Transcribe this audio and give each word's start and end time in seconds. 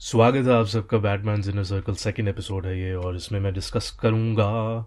स्वागत 0.00 0.46
है 0.46 0.52
आप 0.52 0.66
सबका 0.66 0.98
Batman 0.98 1.42
inner 1.48 1.64
circle 1.64 1.94
second 1.94 2.28
episode 2.28 2.66
है 2.66 2.80
ये 2.80 2.94
और 2.94 3.16
इसमें 3.16 3.40
मैं 3.40 3.54
डिस्कस 3.54 3.90
करूँगा 3.90 4.82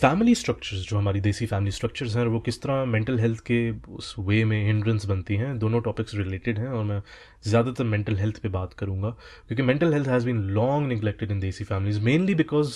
फैमिली 0.00 0.34
स्ट्रक्चर्स 0.34 0.80
जो 0.80 0.98
हमारी 0.98 1.20
देसी 1.20 1.46
फैमिली 1.46 1.70
स्ट्रक्चर्स 1.70 2.16
हैं 2.16 2.26
वो 2.26 2.40
किस 2.40 2.62
तरह 2.62 2.84
मेंटल 2.84 3.18
हेल्थ 3.18 3.40
के 3.40 3.70
उस 3.92 4.14
वे 4.18 4.44
में 4.44 4.66
हिंड्रेंस 4.66 5.06
बनती 5.06 5.36
हैं 5.36 5.58
दोनों 5.58 5.80
टॉपिक्स 5.80 6.14
रिलेटेड 6.14 6.58
हैं 6.58 6.68
और 6.68 6.84
मैं 6.84 7.02
ज़्यादातर 7.46 7.84
मेंटल 7.84 8.16
हेल्थ 8.16 8.38
पे 8.38 8.48
बात 8.48 8.72
करूँगा 8.72 9.10
क्योंकि 9.46 9.62
mental 9.62 9.92
health 9.92 10.08
has 10.08 10.26
been 10.26 10.40
long 10.40 10.88
neglected 10.88 11.30
in 11.30 11.40
desi 11.40 11.64
families 11.64 12.00
mainly 12.00 12.34
because 12.34 12.74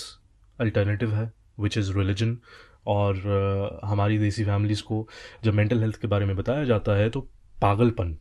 alternative 0.59 1.15
है 1.15 1.33
विच 1.59 1.77
इज़ 1.77 1.93
रिलीजन 1.93 2.37
और 2.87 3.15
uh, 3.15 3.89
हमारी 3.89 4.17
देसी 4.17 4.45
फैमिलीज़ 4.45 4.83
को 4.83 5.09
जब 5.43 5.53
मेंटल 5.53 5.79
हेल्थ 5.79 5.95
के 5.95 6.07
बारे 6.07 6.25
में 6.25 6.35
बताया 6.35 6.63
जाता 6.63 6.91
है 6.91 7.09
तो 7.09 7.21
पागलपन 7.61 8.17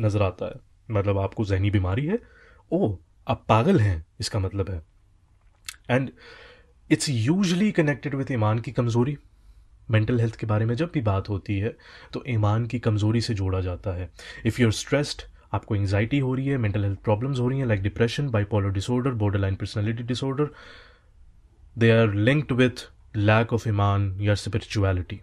नज़र 0.00 0.22
आता 0.22 0.46
है। 0.46 0.70
मतलब 0.90 1.18
आपको 1.18 1.44
जहनी 1.44 1.70
बीमारी 1.70 2.06
है 2.06 2.39
ओ 2.72 2.94
आप 3.26 3.44
पागल 3.48 3.80
हैं, 3.80 4.04
इसका 4.20 4.38
मतलब 4.38 4.70
है। 4.70 4.82
And 5.90 6.10
it's 6.90 7.08
usually 7.08 7.70
connected 7.72 8.14
with 8.14 8.30
ईमान 8.32 8.58
की 8.58 8.72
कमज़ोरी। 8.72 9.16
मेंटल 9.90 10.20
हेल्थ 10.20 10.36
के 10.36 10.46
बारे 10.46 10.64
में 10.64 10.74
जब 10.74 10.90
भी 10.94 11.00
बात 11.00 11.28
होती 11.28 11.58
है 11.58 11.76
तो 12.12 12.22
ईमान 12.28 12.66
की 12.66 12.78
कमज़ोरी 12.78 13.20
से 13.20 13.34
जोड़ा 13.34 13.60
जाता 13.60 13.96
है। 13.96 14.10
इफ़ 14.46 14.60
यू 14.60 14.66
आर 14.68 14.72
स्ट्रेस्ड 14.72 15.22
आपको 15.54 15.74
एंगजाइटी 15.76 16.18
हो 16.18 16.34
रही 16.34 16.46
है 16.46 16.56
मेंटल 16.58 16.84
हेल्थ 16.84 16.98
प्रॉब्लम्स 17.04 17.38
हो 17.40 17.48
रही 17.48 17.58
हैं 17.58 17.66
like 17.66 17.82
depression 17.82 18.28
bipolar 18.30 18.70
disorder 18.72 19.10
borderline 19.38 19.54
personality 19.54 20.02
disorder 20.02 20.50
they 21.78 21.90
are 21.90 22.14
linked 22.14 22.52
with 22.52 22.86
lack 23.16 23.52
of 23.52 23.68
ईमान 23.68 24.16
या 24.20 24.34
spirituality 24.34 25.20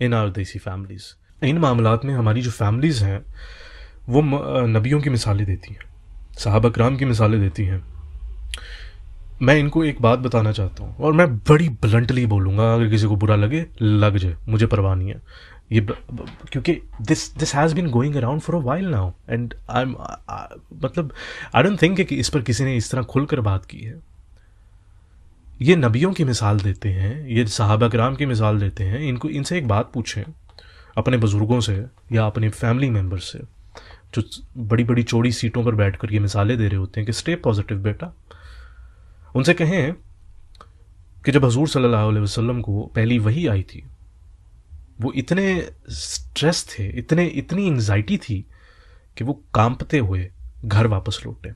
in 0.00 0.14
our 0.14 0.30
desi 0.30 0.58
families 0.58 1.12
in 1.44 1.58
मामला 1.58 1.98
में 2.04 2.14
हमारी 2.14 2.42
जो 2.42 2.50
फैमिलीज़ 2.50 3.04
हैं, 3.04 3.24
वो 4.08 4.22
नबियों 4.66 5.00
की 5.00 5.10
मिसालें 5.10 5.46
देती 5.46 5.74
हैं। 5.74 5.87
साहब 6.38 6.70
कराम 6.70 6.96
की 6.96 7.04
मिसालें 7.04 7.40
देती 7.40 7.64
हैं। 7.64 7.82
मैं 9.42 9.56
इनको 9.56 9.84
एक 9.84 10.00
बात 10.02 10.18
बताना 10.18 10.52
चाहता 10.52 10.84
हूँ, 10.84 10.96
और 10.96 11.12
मैं 11.12 11.36
बड़ी 11.38 11.68
ब्लंटली 11.68 12.26
बोलूँगा, 12.26 12.72
अगर 12.74 12.88
किसी 12.90 13.06
को 13.06 13.16
बुरा 13.16 13.36
लगे, 13.36 13.64
लग 13.82 14.16
जाए, 14.16 14.36
मुझे 14.48 14.66
परवाह 14.66 14.94
नहीं 14.94 15.08
है। 15.08 15.20
ये 15.72 15.80
क्योंकि 15.80 16.72
this 17.02 17.36
this 17.38 17.54
has 17.54 17.74
been 17.74 17.90
going 17.90 18.14
around 18.16 18.40
for 18.40 18.56
a 18.56 18.58
while 18.58 18.86
now 18.86 19.10
and 19.30 19.54
I 19.70 19.82
am 19.82 19.90
मतलब 20.84 21.12
आई 21.54 21.62
डोंट 21.62 21.80
थिंक 21.82 22.00
कि 22.00 22.16
इस 22.16 22.28
पर 22.28 22.42
किसी 22.42 22.64
ने 22.64 22.76
इस 22.76 22.90
तरह 22.90 23.02
खुलकर 23.02 23.40
बात 23.40 23.64
की 23.64 23.78
है। 23.78 23.98
ये 25.62 25.76
नबियों 25.76 26.12
की 26.12 26.24
मिसाल 26.24 26.60
देते 26.60 26.88
हैं, 26.88 27.26
ये 27.28 27.46
साहब 27.46 27.88
कराम 27.88 28.14
की 28.16 28.26
मिसाल 28.26 28.60
देते 28.60 28.84
हैं, 28.84 29.00
इनको, 29.00 29.28
इनसे 29.28 29.58
एक 29.58 29.68
बात 29.68 29.90
पूछें, 29.94 30.22
अपने 30.96 31.16
बुज़ुर्गों 31.16 31.60
से 31.60 31.84
या 32.12 32.26
अपने 32.26 32.48
फैमिली 32.48 32.90
मेंबर 32.90 33.18
से। 33.18 33.40
जो 34.14 34.22
बड़ी 34.56 34.84
बड़ी 34.84 35.02
चौड़ी 35.02 35.32
सीटों 35.32 35.64
पर 35.64 35.74
बैठ 35.74 35.96
कर 35.96 36.12
ये 36.12 36.18
मिसालें 36.18 36.58
दे 36.58 36.68
रहे 36.68 36.76
होते 36.76 37.00
हैं 37.00 37.06
कि 37.06 37.12
स्टे 37.12 37.36
पॉजिटिव 37.36 37.78
बेटा। 37.78 38.12
उनसे 39.36 39.54
कहें 39.54 39.92
कि 41.24 41.32
जब 41.32 41.44
हजूर 41.44 41.68
सल्लल्लाहु 41.68 42.08
अलैहि 42.08 42.24
वसल्लम 42.24 42.60
को 42.60 42.92
पहली 42.96 43.18
वही 43.18 43.46
आई 43.46 43.62
थी, 43.62 43.84
वो 45.00 45.12
इतने 45.12 45.72
स्ट्रेस 45.90 46.64
थे, 46.68 46.88
इतने, 46.88 47.26
इतनी 47.26 47.66
एंजाइटी 47.68 48.16
थी 48.18 48.46
कि 49.16 49.24
वो 49.24 49.44
कांपते 49.54 49.98
हुए 49.98 50.30
घर 50.64 50.86
वापस 50.86 51.22
लौटे। 51.26 51.52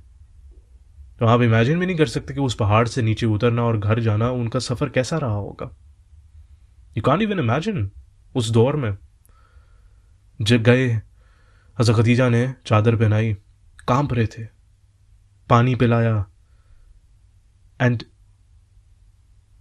तो 1.19 1.27
आप 1.27 1.43
इमेजिन 1.43 1.79
भी 1.79 1.87
नहीं 1.87 1.97
कर 1.97 2.07
सकते 2.07 2.35
कि 2.35 2.41
उस 2.41 2.55
पहाड़ 2.55 2.89
से 2.89 3.03
नीचे 3.03 3.27
उतरना 3.27 3.63
और 3.63 3.79
घर 3.79 4.01
जाना 4.01 4.31
उनका 4.31 4.59
सफ़र 4.59 4.89
कैसा 4.89 5.17
रहा 5.17 5.35
होगा। 5.35 5.71
यू 6.97 7.03
कान 7.03 7.23
इवन 7.23 7.39
इमेजिन 7.39 7.91
उस 8.35 8.51
दौर 8.51 8.77
में 8.77 8.97
जब 10.41 10.63
गए 10.63 11.01
हज़रत 11.81 11.97
खदीजा 11.97 12.29
ने 12.29 12.55
चादर 12.67 12.97
पहनाई, 12.97 13.35
काँप 13.89 14.13
रहे 14.13 14.27
थे। 14.27 14.45
पानी 15.49 15.75
पिलाया। 15.75 16.27
एंड 17.81 18.03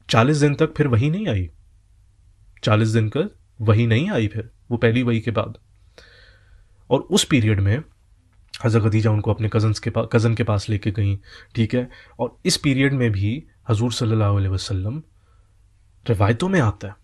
चालीस 0.09 0.37
दिन 0.37 0.55
तक 0.55 0.73
फिर 0.77 0.87
वही 0.87 1.09
नहीं 1.09 1.27
आई? 1.27 1.49
चालीस 2.63 2.87
दिन 2.87 3.09
का 3.09 3.21
वही 3.61 3.87
नहीं 3.87 4.09
आई 4.11 4.27
फिर? 4.27 4.51
वो 4.71 4.77
पहली 4.77 5.03
वही 5.03 5.19
के 5.19 5.31
बाद। 5.31 5.57
और 6.89 6.99
उस 6.99 7.23
पीरियड 7.23 7.59
में 7.59 7.83
हज़रत 8.65 8.83
खदीजा 8.83 9.11
उनको 9.11 9.33
अपने 9.33 9.49
कज़न्स 9.53 9.79
के 9.79 9.89
पास 9.89 10.07
कज़न 10.13 10.35
के 10.35 10.43
पास 10.43 10.69
लेके 10.69 10.91
गई, 10.91 11.15
ठीक 11.55 11.75
है? 11.75 11.89
और 12.19 12.37
इस 12.45 12.57
पीरियड 12.57 12.93
में 12.93 13.11
भी 13.11 13.43
हजूर 13.69 13.93
सल्लल्लाहु 13.93 14.35
अलैहि 14.35 14.53
वसल्लम 14.53 15.03
रिवायतों 16.09 16.49
में 16.49 16.59
आता 16.59 16.87
है, 16.87 16.95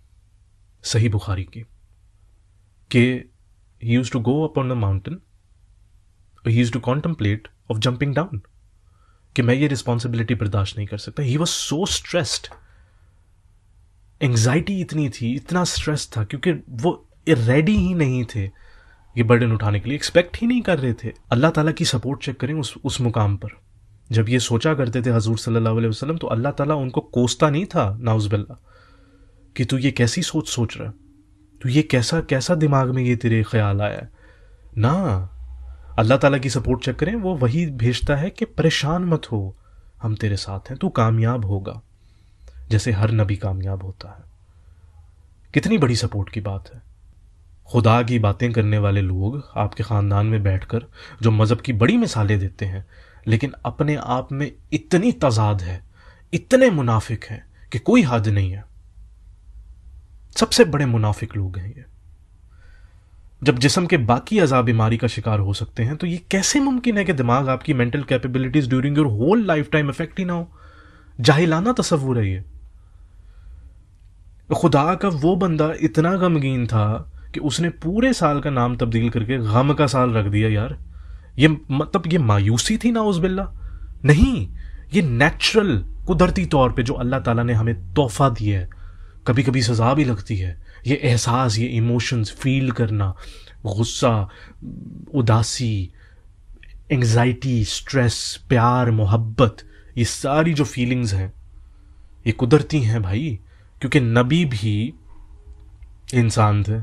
सही 0.83 1.09
बुखारी 1.09 1.43
की, 1.43 1.61
कि 2.91 3.33
he 3.81 3.97
used 3.97 4.13
to 4.13 4.21
go 4.21 4.35
up 4.43 4.57
on 4.61 4.71
the 4.71 4.79
mountain. 4.83 5.17
He 6.45 6.59
used 6.59 6.73
to 6.73 6.81
contemplate 6.89 7.49
of 7.69 7.81
jumping 7.87 8.13
down. 8.19 8.39
कि 9.35 9.41
मैं 9.41 9.53
ये 9.55 9.67
रिस्पॉन्सिबिलिटी 9.67 10.35
बर्दाश्त 10.35 10.77
नहीं 10.77 10.87
कर 10.87 10.97
सकता। 10.97 11.23
He 11.23 11.37
was 11.37 11.49
so 11.49 11.85
stressed 11.85 12.47
anxiety 14.21 14.79
इतनी 14.81 15.09
थी, 15.09 15.35
इतना 15.35 15.63
स्ट्रेस 15.63 16.09
था, 16.17 16.23
क्योंकि 16.23 16.51
वो 16.69 17.09
रेडी 17.29 17.75
ही 17.77 17.93
नहीं 17.93 18.23
थे 18.35 18.43
ये 19.17 19.23
बर्डन 19.23 19.51
उठाने 19.51 19.79
के 19.79 19.89
लिए। 19.89 19.95
एक्सपेक्ट 19.95 20.37
ही 20.41 20.47
नहीं 20.47 20.61
कर 20.61 20.79
रहे 20.79 20.93
थे। 20.93 21.11
अल्लाह 21.31 21.51
ताला 21.51 21.71
की 21.71 21.85
सपोर्ट 21.85 22.23
चेक 22.23 22.39
करें 22.39 22.53
उस 22.53 22.73
उस 22.83 23.01
मुकाम 23.01 23.37
पर। 23.37 23.49
जब 24.11 24.29
ये 24.29 24.39
सोचा 24.39 24.73
करते 24.73 25.01
थे 25.01 25.09
हजूर 25.09 25.37
सल्लल्लाहु 25.37 25.77
अलैहि 25.77 25.89
वसल्लम 25.89 26.17
तो 26.17 26.27
अल्लाह 26.27 26.51
ताला 26.51 26.75
उनको 26.75 27.01
कोसता 27.01 27.49
नहीं 27.49 27.65
था 27.65 27.97
नाउजबिल्ला 28.01 28.61
कि 29.57 29.65
तू 29.65 29.77
ये 29.77 29.91
कैसी 29.91 30.21
सोच 30.21 30.49
सोच 30.49 30.77
रहा 30.77 30.93
तो 31.61 31.69
ये 31.69 31.81
कैसा 31.81 32.21
कैसा 32.21 32.55
दिमाग 32.55 32.89
में 32.89 33.03
ये 33.03 33.15
तेरे 33.15 33.43
ख्याल 33.43 33.81
आया? 33.81 34.07
ना। 34.77 35.29
अल्लाह 35.99 36.17
ताला 36.17 36.37
की 36.37 36.49
सपोर्ट 36.49 36.83
चेक 36.83 36.95
करें 36.95 37.15
वो 37.15 37.35
वही 37.35 37.65
भेजता 37.65 38.15
है 38.15 38.29
कि 38.29 38.45
परेशान 38.45 39.03
मत 39.03 39.21
हो। 39.31 39.55
हम 40.01 40.15
तेरे 40.15 40.37
साथ 40.37 40.59
हैं, 40.69 40.77
तू 40.77 40.89
कामयाब 40.89 41.45
होगा। 41.45 41.81
जैसे 42.69 42.91
हर 42.91 43.11
नबी 43.11 43.35
कामयाब 43.35 43.83
होता 43.83 44.09
है। 44.09 44.23
कितनी 45.53 45.77
बड़ी 45.77 45.95
सपोर्ट 45.95 46.29
की 46.29 46.41
बात 46.41 46.73
है। 46.73 46.81
खुदा 47.67 48.03
की 48.03 48.19
बातें 48.19 48.53
करने 48.53 48.77
वाले 48.77 49.01
लोग 49.01 49.49
आपके 49.57 49.83
ख़ानदान 49.83 50.25
में 50.25 50.43
बैठकर 50.43 50.85
जो 51.21 51.31
मज़हब 51.31 51.61
की 51.61 51.73
बड़ी 51.73 51.97
मिसालें 51.97 52.39
देते 52.39 52.65
हैं, 52.65 52.85
लेकिन 53.27 53.53
अपने 53.65 53.95
आप 53.95 54.31
में 54.31 54.51
इतनी 54.73 55.11
तजाद 55.11 55.61
है, 55.61 55.83
इतने 56.33 56.69
मुनाफिक 56.69 57.25
हैं 57.25 57.47
कि 57.71 57.79
कोई 57.79 58.01
हद 58.01 58.27
नहीं 58.27 58.51
है। 58.51 58.76
सबसे 60.37 60.65
बड़े 60.65 60.85
मुनाफिक 60.85 61.35
लोग 61.37 61.57
हैं 61.57 61.69
ये। 61.69 61.85
जब 63.43 63.57
जिसम 63.59 63.85
के 63.85 63.97
बाकी 64.05 64.39
अजा 64.39 64.61
बीमारी 64.61 64.97
का 64.97 65.07
शिकार 65.07 65.39
हो 65.39 65.53
सकते 65.53 65.83
हैं 65.83 65.95
तो 65.95 66.07
ये 66.07 66.17
कैसे 66.31 66.59
मुमकिन 66.59 66.97
है 66.97 67.05
कि 67.05 67.13
दिमाग 67.13 67.49
आपकी 67.49 67.73
mental 67.73 68.03
capabilities 68.03 68.69
during 68.69 68.97
your 68.97 69.07
whole 69.07 69.45
lifetime 69.71 69.89
effect 69.89 70.19
ही 70.19 70.25
ना 70.25 70.33
हो? 70.33 70.47
जाहिलाना 71.19 71.71
तस्वुर 71.73 72.17
है 72.17 72.29
ये। 72.29 72.43
खुदा 74.55 74.93
का 74.95 75.09
वो 75.09 75.35
बंदा 75.35 75.71
इतना 75.81 76.15
गमगीन 76.17 76.65
था 76.67 76.87
कि 77.33 77.39
उसने 77.39 77.69
पूरे 77.83 78.13
साल 78.13 78.39
का 78.41 78.49
नाम 78.49 78.75
तब्दील 78.75 79.09
करके 79.09 79.37
गम 79.43 79.73
का 79.73 79.87
साल 79.87 80.11
रख 80.11 80.25
दिया 80.25 80.49
यार। 80.49 80.77
ये 81.39 81.47
मतलब 81.71 82.03
ये 82.07 82.17
मायूसी 82.19 82.77
थी 82.77 82.91
ना 82.91 83.01
उस 83.03 83.17
बिल्ला 83.17 83.51
नहीं, 84.05 84.47
ये 84.93 85.01
नेचुरल 85.01 85.77
कुदरती 86.07 86.45
तौर 86.45 86.71
पे 86.71 86.83
जो 86.83 86.93
अल्लाह 86.95 87.19
ताला 87.19 87.43
ने 87.43 87.53
हमें 87.53 87.93
तोहफा 87.93 88.29
दिया 88.29 88.59
है। 88.59 88.69
कभी 89.27 89.43
कभी 89.43 89.61
सज़ा 89.61 89.93
भी 89.93 90.05
लगती 90.05 90.37
है। 90.37 90.61
ये 90.87 90.95
एहसास 90.95 91.57
ये 91.57 91.67
इमोशंस 91.67 92.31
फील 92.31 92.71
करना 92.71 93.15
गुस्सा 93.65 94.29
उदासी 95.13 95.91
एंजाइटी 96.91 97.63
स्ट्रेस 97.65 98.45
प्यार 98.49 98.91
मोहब्बत 98.91 99.57
ये 99.97 100.05
सारी 100.05 100.53
जो 100.53 100.63
फीलिंग्स 100.63 101.13
हैं 101.13 101.33
ये 102.27 102.31
कुदरती 102.31 102.79
हैं 102.79 103.01
भाई 103.03 103.39
क्योंकि 103.81 103.99
नबी 103.99 104.45
भी 104.45 104.93
इंसान 106.13 106.63
थे। 106.63 106.81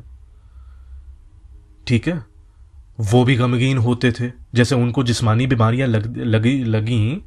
ठीक 1.87 2.09
है? 2.09 2.25
वो 3.01 3.25
भी 3.25 3.37
गमगीन 3.37 3.79
होते 3.79 4.13
थे। 4.13 4.31
जैसे 4.55 4.75
उनको 4.75 5.05
जिस्मानी 5.05 5.47
बीमारियाँ 5.47 5.89
लग, 5.89 6.17
लगी 6.17 6.65
लगी 6.65 7.23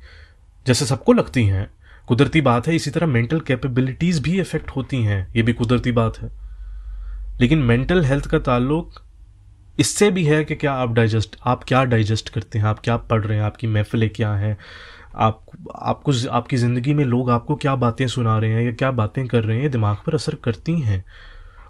जैसे 0.68 0.86
सबको 0.86 1.14
लगती 1.14 1.44
हैं 1.44 1.70
कुदरती 2.08 2.42
बात 2.42 2.68
है, 2.68 2.76
इसी 2.76 2.92
तरह 2.92 3.08
मेंटल 3.08 3.40
कैपेबिलिटीज़ 3.40 4.22
भी 4.22 4.40
इफ़ेक्ट 4.40 4.70
होती 4.70 5.02
हैं, 5.04 5.28
ये 5.36 5.44
भी 5.44 5.54
कुदरती 5.54 5.92
बात 5.92 6.18
है। 6.18 6.30
लेकिन 7.42 7.60
मेंटल 7.60 8.04
हेल्थ 8.06 8.28
का 8.28 8.40
ताल्लुक 8.40 9.02
इससे 9.80 10.10
भी 10.12 10.24
है 10.24 10.44
कि 10.46 10.56
क्या 10.56 10.74
आप 10.74 10.94
डाइजेस्ट 10.94 11.36
आप 11.46 11.64
क्या 11.64 11.84
डाइजेस्ट 11.84 12.30
करते 12.30 12.60
हैं, 12.60 12.66
आप 12.66 12.80
क्या 12.80 12.98
पढ़ 12.98 13.26
रहे 13.26 13.38
हैं, 13.38 13.44
आपकी 13.46 13.68
महफिलें 13.68 14.10
क्या 14.10 14.34
हैं, 14.36 14.58
आप, 15.16 15.46
आपको, 15.76 16.12
आपकी 16.30 16.58
ज़िंदगी 16.58 16.94
में 16.94 17.04
लोग 17.06 17.30
आपको 17.30 17.56
क्या 17.56 17.76
बातें 17.76 18.08
सुना 18.08 18.38
रहे 18.38 18.52
हैं 18.52 18.64
या 18.64 18.72
क्या 18.72 18.92
बातें 18.92 19.26
कर 19.28 19.44
रहे 19.44 19.60
हैं 19.62 19.72
दिमाग 19.72 19.98
पर 20.06 20.16
असर 20.16 20.36
करती 20.36 20.80
हैं। 20.82 21.04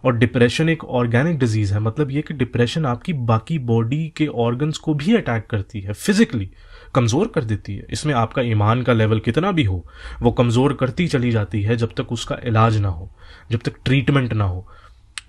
और 0.05 0.17
डिप्रेशन 0.17 0.69
एक 0.69 0.83
ऑर्गेनिक 0.83 1.39
डिज़ीज़ 1.39 1.73
है 1.73 1.79
मतलब 1.79 2.11
ये 2.11 2.21
कि 2.21 2.33
डिप्रेशन 2.33 2.85
आपकी 2.85 3.13
बाकी 3.13 3.59
बॉडी 3.59 4.07
के 4.17 4.27
ऑर्गन्स 4.27 4.77
को 4.77 4.93
भी 4.93 5.15
अटैक 5.15 5.47
करती 5.49 5.81
है 5.81 5.93
फिजिकली 5.93 6.49
कमज़ोर 6.97 7.27
कर 7.27 7.43
देती 7.43 7.75
है। 7.75 7.85
इसमें 7.89 8.13
आपका 8.15 8.41
ईमान 8.43 8.81
का 8.81 8.93
लेवल 8.93 9.19
कितना 9.19 9.51
भी 9.51 9.63
हो, 9.63 9.83
वो 10.21 10.31
कमज़ोर 10.31 10.73
करती 10.73 11.07
चली 11.07 11.31
जाती 11.31 11.61
है 11.61 11.75
जब 11.75 11.93
तक 11.97 12.11
उसका 12.11 12.37
इलाज 12.43 12.77
ना 12.77 12.89
हो, 12.89 13.09
जब 13.51 13.59
तक 13.59 13.75
ट्रीटमेंट 13.85 14.33
ना 14.33 14.45
हो। 14.45 14.67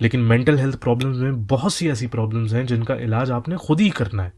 लेकिन 0.02 0.20
मेंटल 0.20 0.58
हेल्थ 0.58 0.76
प्रॉब्लम्स 0.76 1.16
में 1.16 1.46
बहुत 1.46 1.72
सी 1.72 1.88
ऐसी 1.88 2.06
प्रॉब्लम्स 2.06 2.52
हैं 2.52 2.66
जिनका 2.66 2.94
इलाज 2.96 3.30
आपने 3.30 3.56
खुद 3.56 3.80
ही 3.80 3.88
करना 3.90 4.22
है। 4.22 4.32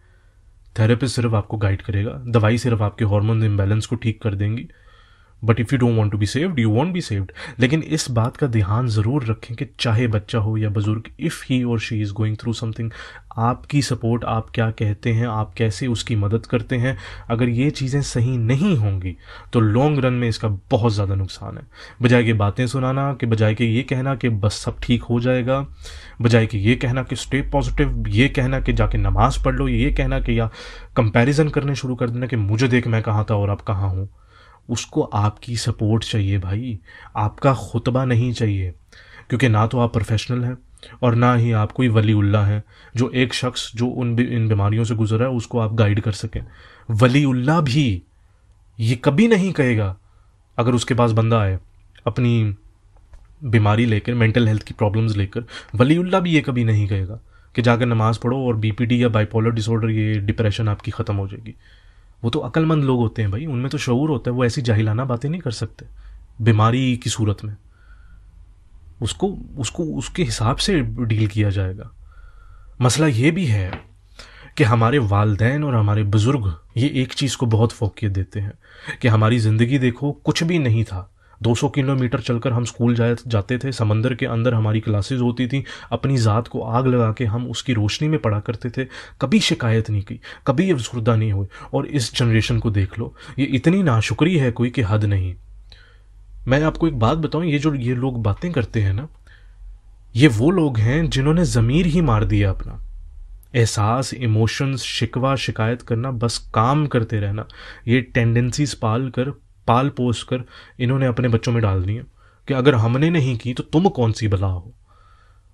थेरेपिस्ट 0.76 1.16
सिर्फ़ 1.16 1.34
आपको 1.34 1.56
गाइड 1.56 1.82
करेगा, 1.82 2.10
दवाई 2.28 2.58
सिर्फ़ 2.58 2.82
आपके 2.82 3.04
हार्मोन 3.04 3.42
इम्बेलेंस 3.44 3.86
को 3.86 3.96
ठीक 3.96 4.22
कर 4.22 4.34
देंगी। 4.34 4.68
But 5.42 5.60
if 5.60 5.74
you 5.74 5.78
don't 5.78 5.96
want 5.98 6.12
to 6.12 6.18
be 6.18 6.26
saved 6.26 6.58
you 6.58 6.70
won't 6.70 6.92
be 6.92 7.00
saved 7.00 7.32
लेकिन 7.60 7.82
इस 7.82 8.10
बात 8.10 8.36
का 8.36 8.46
ध्यान 8.48 8.88
ज़रूर 8.88 9.24
रखें 9.26 9.54
कि 9.56 9.66
चाहे 9.80 10.06
बच्चा 10.08 10.38
हो 10.38 10.56
या 10.56 10.68
बुज़ुर्ग 10.70 11.10
इफ़ 11.20 11.42
ही 11.48 11.62
और 11.64 11.80
she 11.80 12.00
is 12.02 12.12
going 12.12 12.36
through 12.36 12.52
something 12.52 12.90
आपकी 13.38 13.80
सपोर्ट 13.82 14.24
आप 14.24 14.48
क्या 14.54 14.70
कहते 14.70 15.12
हैं, 15.12 15.26
आप 15.26 15.52
कैसे 15.56 15.86
उसकी 15.86 16.14
मदद 16.16 16.46
करते 16.46 16.76
हैं, 16.76 16.96
अगर 17.30 17.48
ये 17.48 17.70
चीज़ें 17.70 18.00
सही 18.02 18.36
नहीं 18.38 18.76
होंगी 18.76 19.16
तो 19.52 19.60
लॉन्ग 19.60 19.98
रन 20.04 20.12
में 20.12 20.28
इसका 20.28 20.48
बहुत 20.70 20.92
ज़्यादा 20.92 21.14
नुकसान 21.14 21.58
है। 21.58 21.66
बजाय 22.02 22.24
कि 22.24 22.32
बातें 22.34 22.66
सुनाना, 22.66 23.12
कि 23.14 23.26
बजाय 23.26 23.54
कि 23.54 23.64
ये 23.66 23.82
कहना 23.84 24.14
कि 24.14 24.28
बस 24.28 24.60
सब 24.64 24.80
ठीक 24.82 25.02
हो 25.02 25.20
जाएगा, 25.20 25.60
बजाय 26.22 26.46
कि 26.46 26.58
ये 26.58 26.74
कहना 26.76 27.02
कि 27.02 27.16
स्टे 27.16 27.42
पॉजिटिव 27.52 28.04
ये 28.08 28.28
कहना 28.30 28.60
कि 28.60 28.72
जाके 28.72 28.98
नमाज़ 28.98 29.42
पढ़ 29.44 29.54
लो, 29.54 29.68
ये 29.68 29.90
कहना 29.92 30.20
कि 30.20 30.38
या 30.38 30.50
कंपैरिजन 30.96 31.48
करने 31.48 31.74
शुरू 31.74 31.94
कर 31.94 32.10
देना 32.10 32.26
कि 32.26 32.36
मुझे 32.38 32.68
देख 32.68 32.86
मैं 32.86 33.02
कहाँ 33.02 33.26
था 33.30 33.34
और 33.34 33.50
अब 33.50 33.60
कहाँ 33.68 33.90
हूँ। 33.90 34.08
उसको 34.68 35.02
आपकी 35.02 35.56
सपोर्ट 35.58 36.04
चाहिए 36.04 36.38
भाई। 36.38 36.78
आपका 37.16 37.54
खुतबा 37.54 38.04
नहीं 38.04 38.32
चाहिए, 38.32 38.72
क्योंकि 39.28 39.48
ना 39.48 39.66
तो 39.66 39.78
आप 39.78 39.92
प्रोफेशनल 39.92 40.44
हैं 40.44 40.56
और 41.02 41.14
ना 41.14 41.34
ही 41.34 41.52
आप 41.54 41.72
कोई 41.72 41.88
वली 41.90 42.12
उल्ला 42.14 42.44
हैं, 42.44 42.62
जो 42.94 43.10
एक 43.12 43.34
शख्स 43.34 43.70
जो 43.74 43.86
उन 43.86 44.18
इन 44.20 44.48
बीमारियों 44.48 44.84
से 44.84 44.94
गुजरा 44.94 45.26
है, 45.26 45.32
उसको 45.32 45.58
आप 45.58 45.74
गाइड 45.74 46.00
कर 46.00 46.12
सकें। 46.14 46.44
वली 46.92 47.24
उल्ला 47.24 47.60
भी 47.62 48.02
ये 48.78 48.96
कभी 48.96 49.28
नहीं 49.28 49.52
कहेगा, 49.52 49.96
अगर 50.58 50.74
उसके 50.74 50.94
पास 50.94 51.10
बंदा 51.12 51.40
आए 51.40 51.58
अपनी 52.06 52.54
बीमारी 53.44 53.84
लेकर 53.86 54.14
मेंटल 54.14 54.48
हेल्थ 54.48 54.62
की 54.62 54.74
प्रॉब्लम्स 54.74 55.16
लेकर 55.16 55.44
वलीउल्ला 55.74 56.20
भी 56.20 56.30
ये 56.30 56.40
कभी 56.40 56.64
नहीं 56.64 56.86
कहेगा 56.88 57.18
कि 57.54 57.62
जाकर 57.62 57.86
नमाज़ 57.86 58.18
पढ़ो 58.20 58.38
और 58.46 58.56
बीपीडी 58.56 59.02
या 59.02 59.08
बाइपोलर 59.08 59.50
डिसऑर्डर 59.50 59.90
ये 59.90 60.14
डिप्रेशन 60.20 60.68
आपकी 60.68 60.90
ख़त्म 60.90 61.14
हो 61.14 61.26
जाएगी। 61.28 61.54
वो 62.22 62.30
तो 62.30 62.38
अक्लमंद 62.38 62.84
लोग 62.84 62.98
होते 63.00 63.22
हैं 63.22 63.30
भाई, 63.30 63.46
उनमें 63.46 63.70
तो 63.70 63.78
शूर 63.78 64.10
होता 64.10 64.30
है, 64.30 64.36
वो 64.36 64.44
ऐसी 64.44 64.62
जाहिलाना 64.62 65.04
बातें 65.04 65.28
नहीं 65.28 65.40
कर 65.40 65.50
सकते, 65.52 65.86
बीमारी 66.40 66.96
की 66.96 67.10
सूरत 67.10 67.44
में। 67.44 67.56
उसको 69.02 69.28
उसको, 69.58 69.84
उसके 69.84 70.22
हिसाब 70.22 70.56
से 70.56 70.80
डील 70.80 71.26
किया 71.26 71.50
जाएगा। 71.50 71.90
मसला 72.80 73.06
ये 73.06 73.30
भी 73.30 73.44
है 73.46 73.70
कि 74.56 74.64
हमारे 74.64 74.98
वालदेन 74.98 75.64
और 75.64 75.74
हमारे 75.74 76.02
बुज़ुर्ग 76.04 76.54
ये 76.76 76.88
एक 77.02 77.12
चीज़ 77.12 77.36
को 77.36 77.46
बहुत 77.46 77.72
फोकियत 77.72 78.12
देते 78.12 78.40
हैं, 78.40 78.52
कि 79.02 79.08
हमारी 79.08 79.38
ज़िंदगी 79.38 79.78
देखो 79.78 80.12
कुछ 80.12 80.42
भी 80.42 80.58
नहीं 80.58 80.84
था 80.84 81.10
200 81.42 81.68
किलोमीटर 81.68 82.20
चलकर 82.20 82.52
हम 82.52 82.64
स्कूल 82.64 82.94
जा 82.94 83.14
जाते 83.26 83.58
थे, 83.58 83.72
समंदर 83.72 84.14
के 84.14 84.26
अंदर 84.26 84.54
हमारी 84.54 84.80
क्लासेस 84.80 85.20
होती 85.20 85.46
थी, 85.46 85.64
अपनी 85.92 86.16
ज़ात 86.16 86.48
को 86.48 86.60
आग 86.60 86.86
लगा 86.86 87.12
के 87.12 87.24
हम 87.24 87.50
उसकी 87.50 87.72
रोशनी 87.72 88.08
में 88.08 88.20
पढ़ा 88.20 88.40
करते 88.40 88.70
थे, 88.70 88.86
कभी 89.20 89.40
शिकायत 89.40 89.90
नहीं 89.90 90.02
की, 90.02 90.20
कभी 90.46 90.70
अफसरदा 90.70 91.16
नहीं 91.16 91.32
हुई, 91.32 91.46
और 91.74 91.86
इस 91.86 92.14
जनरेशन 92.14 92.58
को 92.58 92.70
देख 92.70 92.98
लो, 92.98 93.14
ये 93.38 93.46
इतनी 93.46 93.82
नाशुक्री 93.82 94.36
है 94.36 94.50
कोई 94.50 94.70
कि 94.70 94.82
हद 94.82 95.04
नहीं। 95.04 95.34
मैं 96.48 96.62
आपको 96.62 96.88
एक 96.88 96.98
बात 96.98 97.18
बताऊँ, 97.18 97.44
ये 97.44 97.58
जो, 97.58 97.74
ये 97.74 97.94
लोग 97.94 98.22
बातें 98.22 98.52
करते 98.52 98.82
हैं 98.82 98.92
ना, 98.92 99.08
ये 100.16 100.28
वो 100.28 100.50
लोग 100.50 100.78
हैं 100.78 101.10
जिन्होंने 101.10 101.44
ज़मीर 101.44 101.86
ही 101.86 102.00
मार 102.00 102.24
दिया 102.24 102.50
अपना। 102.50 102.80
एहसास 103.54 104.14
इमोशंस 104.14 104.82
शिकवा, 104.82 105.36
शिकायत 105.36 105.82
करना, 105.82 106.10
बस 106.10 106.38
काम 106.54 106.86
करते 106.86 107.20
रहना, 107.20 107.46
ये 107.88 108.00
टेंडेंसीज 108.00 108.74
पाल 108.74 109.08
कर 109.08 109.32
पाल 109.70 109.88
पोस 109.88 110.22
कर 110.22 110.44
इन्होंने 110.80 111.06
अपने 111.06 111.28
बच्चों 111.28 111.52
में 111.52 111.62
डाल 111.62 111.82
दिए 111.82 112.04
कि 112.48 112.54
अगर 112.54 112.74
हमने 112.74 113.10
नहीं 113.10 113.36
की 113.38 113.54
तो 113.54 113.62
तुम 113.62 113.88
कौन 113.88 114.12
सी 114.12 114.28
बला 114.28 114.46
हो? 114.46 114.72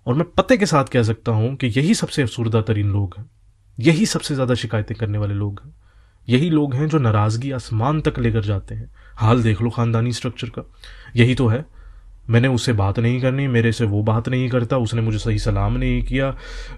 और 0.07 0.15
मैं 0.15 0.25
पते 0.31 0.57
के 0.57 0.67
साथ 0.67 0.85
कह 0.85 1.03
सकता 1.03 1.33
हूँ 1.33 1.55
कि 1.57 1.67
यही 1.67 1.95
सबसे 1.95 2.23
अफसरदा 2.23 2.61
तरीन 2.63 2.93
लोग 2.93 3.15
हैं। 3.19 3.31
यही 3.79 4.07
सबसे 4.07 4.35
ज़्यादा 4.35 4.55
शिकायतें 4.55 4.97
करने 4.97 5.19
वाले 5.19 5.35
लोग 5.35 5.61
हैं। 5.65 5.75
यही 6.29 6.51
लोग 6.51 6.75
हैं 6.75 6.89
जो 6.89 6.99
नाराज़गी 6.99 7.51
आसमान 7.51 8.01
तक 8.01 8.19
लेकर 8.19 8.41
जाते 8.41 8.75
हैं। 8.75 8.91
हाल 9.17 9.43
देख 9.43 9.63
लो 9.63 9.71
ख़ानदानी 9.71 10.13
स्ट्रक्चर 10.13 10.49
का। 10.49 10.63
यही 11.17 11.35
तो 11.35 11.47
है। 11.47 11.65
मैंने 12.31 12.49
उससे 12.49 12.73
बात 12.73 12.99
नहीं 12.99 13.21
करनी, 13.21 13.47
मेरे 13.47 13.73
से 13.73 13.85
वो 13.85 14.03
बात 14.03 14.29
नहीं 14.29 14.49
करता, 14.49 14.79
उसने 14.79 15.01
मुझे 15.01 15.19
सही 15.19 15.39
सलाम 15.39 15.77
नहीं 15.77 16.03
किया, 16.03 16.35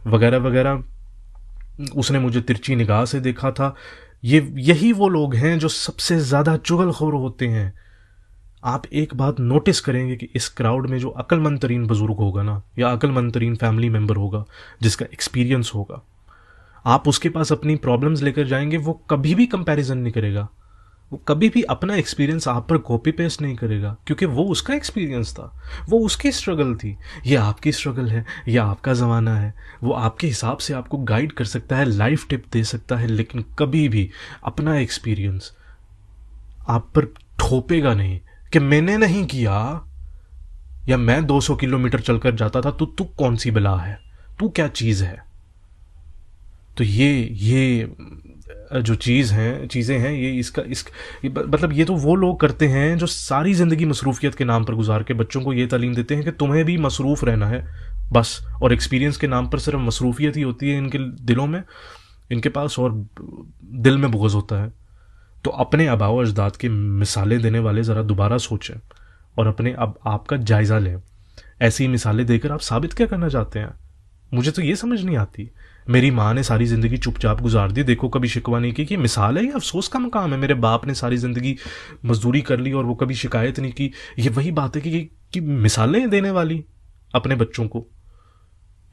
वगैरह 0.07 0.39
वगैरह। 0.39 0.83
उसने 1.97 2.19
मुझे 2.19 2.41
तिरछी 2.41 2.77
निगाह 2.77 3.05
से 3.05 3.21
देखा 3.21 3.51
था। 3.51 3.75
ये, 4.25 4.53
यही 4.57 4.93
वो 4.93 5.09
लोग 5.09 5.35
हैं 5.35 5.59
जो 5.59 5.69
सबसे 5.69 6.19
ज़्यादा 6.21 6.57
चुगलखोर 6.57 7.15
होते 7.15 7.49
हैं। 7.49 7.79
आप 8.65 8.87
एक 8.87 9.15
बात 9.15 9.41
नोटिस 9.41 9.81
करेंगे 9.81 10.17
कि 10.17 10.29
इस 10.35 10.49
क्राउड 10.49 10.87
में 10.87 10.99
जो 10.99 11.09
अक्लमंद 11.09 11.61
तरीन 11.61 11.87
बुज़ुर्ग 11.87 12.15
होगा 12.15 12.43
ना, 12.43 12.63
या 12.79 12.91
अक्लमंद 12.93 13.35
तरीन 13.35 13.57
फैमिली 13.57 13.89
मेंबर 13.89 14.17
होगा, 14.17 14.45
जिसका 14.83 15.07
एक्सपीरियंस 15.13 15.73
होगा, 15.75 16.03
आप 16.87 17.09
उसके 17.09 17.29
पास 17.29 17.53
अपनी 17.53 17.77
प्रॉब्लम्स 17.77 18.23
लेकर 18.23 18.47
जाएँगे, 18.47 18.77
वो 18.77 18.93
कभी 18.93 19.35
भी 19.35 19.47
कंपैरिजन 19.47 19.99
नहीं 19.99 20.13
करेगा। 20.13 20.49
वो 21.13 21.19
कभी 21.19 21.49
भी 21.49 21.63
अपना 21.63 21.95
एक्सपीरियंस 21.95 22.49
आप 22.49 22.69
पर 22.69 22.79
कॉपी 22.79 23.11
पेस्ट 23.11 23.43
नहीं 23.43 23.55
करेगा, 23.57 23.97
क्योंकि 24.07 24.27
वो 24.27 24.45
उसका 24.45 24.75
एक्सपीरियंस 24.75 25.33
था। 25.33 25.63
वो 25.89 25.99
उसकी 25.99 26.33
स्ट्रगल 26.33 26.75
थी। 26.75 26.97
ये 27.27 27.37
आपकी 27.37 27.73
स्ट्रगल 27.73 28.09
है, 28.09 28.25
ये 28.49 28.59
आपका 28.59 28.93
ज़माना 28.93 29.37
है। 29.37 29.55
वो 29.83 29.93
आपके 29.93 30.27
हिसाब 30.27 30.59
से 30.59 30.75
आपको 30.75 30.99
गाइड 30.99 31.33
कर 31.33 31.45
सकता 31.45 31.77
है 31.77 31.85
लाइफ 31.85 32.27
टिप 32.29 32.45
दे 32.53 32.65
सकता 32.65 32.97
है, 32.97 33.07
लेकिन 33.07 33.45
कभी 33.59 33.89
भी 33.89 34.11
अपना 34.45 34.77
एक्सपीरियंस 34.79 35.53
आप 36.69 36.93
पर 36.97 37.05
ठोपेगा 37.39 37.95
नहीं 37.95 38.21
कि 38.53 38.59
मैंने 38.59 38.97
नहीं 38.97 39.25
किया, 39.27 39.85
या 40.89 40.97
मैं 40.97 41.25
200 41.27 41.57
किलोमीटर 41.57 42.01
चलकर 42.01 42.35
जाता 42.35 42.61
था 42.61 42.71
तो 42.71 42.87
तू 42.87 43.05
कौन 43.05 43.37
सी 43.37 43.51
बला 43.51 43.77
है? 43.77 43.99
तू 44.41 44.49
क्या 44.49 44.69
चीज़ 44.69 45.05
है? 45.05 45.28
तो 46.79 46.85
ये 46.85 47.13
ये 47.33 47.95
जो 48.77 48.95
चीज़ 48.95 49.33
हैं, 49.33 49.67
चीज़ें 49.69 49.99
हैं, 49.99 50.13
ये 50.13 50.31
इसका, 50.31 50.63
इस 50.63 50.85
मतलब 51.27 51.73
ये 51.73 51.85
तो 51.85 51.95
वो 51.95 52.15
लोग 52.15 52.41
करते 52.41 52.67
हैं 52.69 52.97
जो 52.99 53.07
सारी 53.07 53.55
ज़िंदगी 53.55 53.85
मसरूफियत 53.85 54.35
के 54.35 54.45
नाम 54.45 54.65
पर 54.65 54.75
गुजार 54.75 55.03
के 55.03 55.15
बच्चों 55.15 55.43
को 55.43 55.53
ये 55.53 55.67
तालीम 55.67 55.95
देते 55.95 56.15
हैं 56.15 56.25
कि 56.25 56.31
तुम्हें 56.33 56.65
भी 56.65 56.77
मसरूफ़ 56.79 57.25
रहना 57.25 57.47
है, 57.47 57.65
बस। 58.13 58.39
और 58.63 58.73
एक्सपीरियंस 58.73 59.17
के 59.17 59.27
नाम 59.27 59.49
पर 59.49 59.59
सिर्फ़ 59.59 59.79
मसरूफियत 59.79 60.37
ही 60.37 60.43
होती 60.43 60.71
है 60.71 60.79
इनके 60.79 60.99
दिलों 61.25 61.47
में, 61.47 61.63
इनके 62.31 62.49
पास 62.49 62.79
और 62.79 62.93
दिल 63.65 63.97
में 63.97 64.11
बुगज 64.11 64.35
होता 64.35 64.63
है। 64.63 64.73
तो 65.45 65.51
अपने 65.51 65.87
आबाव 65.87 66.17
अजदाद 66.17 66.57
की 66.57 66.69
मिसालें 66.69 67.41
देने 67.43 67.59
वाले 67.59 67.83
ज़रा 67.83 68.03
दोबारा 68.03 68.39
सोचें 68.39 68.75
और 69.39 69.47
अपने 69.47 69.73
अब, 69.73 69.99
आपका 70.07 70.37
जायज़ा 70.37 70.79
लें। 70.79 70.97
ऐसी 71.63 71.89
मिसालें 71.89 72.27
देकर 72.27 72.53
आप 72.53 72.61
साबित 72.61 72.93
क्या 72.93 73.07
करना 73.07 73.29
चाहते 73.29 73.59
हैं? 73.59 73.73
मुझे 74.35 74.51
तो 74.51 74.63
ये 74.63 74.77
समझ 74.77 75.03
नहीं 75.03 75.17
आती। 75.17 75.51
मेरी 75.89 76.11
माँ 76.11 76.33
ने 76.35 76.43
सारी 76.43 76.67
ज़िंदगी 76.67 76.97
चुपचाप 76.99 77.41
गुजार 77.41 77.73
दी। 77.73 77.83
देखो 77.83 78.09
कभी 78.09 78.29
शिकवा 78.29 78.59
नहीं 78.59 78.73
की 78.73 78.85
कि 78.87 78.97
मिसाल 78.97 79.39
है 79.39 79.45
ये 79.45 79.53
अफसोस 79.53 79.89
का 79.89 79.99
मकाम 79.99 80.33
है? 80.33 80.39
मेरे 80.39 80.55
बाप 80.57 80.87
ने 80.87 80.95
सारी 80.95 81.17
ज़िंदगी 81.17 81.57
मजदूरी 82.05 82.41
कर 82.43 82.61
ली 82.61 82.73
और 82.73 82.85
वो 82.85 82.95
कभी 82.95 83.15
शिकायत 83.17 83.61
नहीं 83.61 83.73
की। 83.73 83.91
ये 84.19 84.29
वही 84.31 84.51
बात 84.53 84.77
है 84.77 84.83
कि, 84.83 85.01
कि 85.33 85.41
मिसालें 85.41 86.09
देने 86.11 86.31
वाली 86.31 86.65
अपने 87.15 87.35
बच्चों 87.37 87.67
को? 87.67 87.87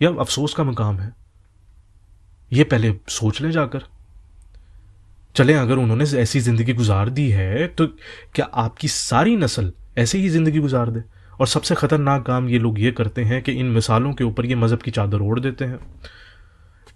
यह 0.02 0.16
अफसोस 0.20 0.54
का 0.54 0.64
मकाम 0.64 1.00
है? 1.00 1.14
ये 2.52 2.64
पहले 2.64 2.94
सोच 3.10 3.42
लें 3.42 3.52
जाकर। 3.52 3.84
चले 5.36 5.54
अगर 5.54 5.78
उन्होंने 5.78 6.04
ऐसी 6.20 6.40
ज़िंदगी 6.40 6.74
गुजार 6.74 7.10
दी 7.10 7.30
है 7.30 7.68
तो 7.68 7.88
क्या 8.36 8.46
आपकी 8.56 8.88
सारी 8.88 9.36
नस्ल 9.36 9.72
ऐसे 9.98 10.18
ही 10.18 10.30
ज़िंदगी 10.30 10.60
गुजार 10.60 10.90
दे? 10.90 11.04
और 11.40 11.48
सबसे 11.48 11.76
ख़तरनाक 11.76 12.26
काम 12.26 12.48
ये 12.50 12.60
लोग 12.60 12.80
ये 12.80 12.92
करते 12.92 13.24
हैं 13.24 13.42
कि 13.44 13.52
इन 13.52 13.66
मिसालों 13.72 14.14
के 14.14 14.24
ऊपर 14.24 14.46
ये 14.46 14.56
मज़हब 14.56 14.82
की 14.82 14.92
चादर 14.92 15.22
ओढ़ 15.22 15.40
देते 15.40 15.66
हैं। 15.66 15.80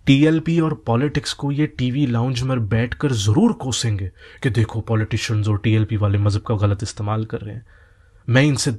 टीएलपी 0.10 0.60
और 0.60 0.74
पॉलिटिक्स 0.88 1.34
को 1.34 1.52
ये 1.52 1.66
टीवी 1.68 2.06
लाउंज 2.08 2.42
में 2.42 2.68
बैठकर 2.70 3.12
ज़रूर 3.14 3.52
कोसेंगे 3.54 4.10
कि 4.44 4.50
देखो 4.50 4.80
पॉलिटिशियंस 4.82 5.48
और 5.48 5.58
टीएलपी 5.58 5.98
वाले 5.98 6.18
मज़हब 6.18 6.42
का 6.42 6.56
गलत 6.58 6.84
इस्तेमाल 6.84 7.26
कर 7.26 7.40
रहे 7.40 7.56
हैं। 7.56 7.66
मैं 8.28 8.42
इनसे 8.44 8.72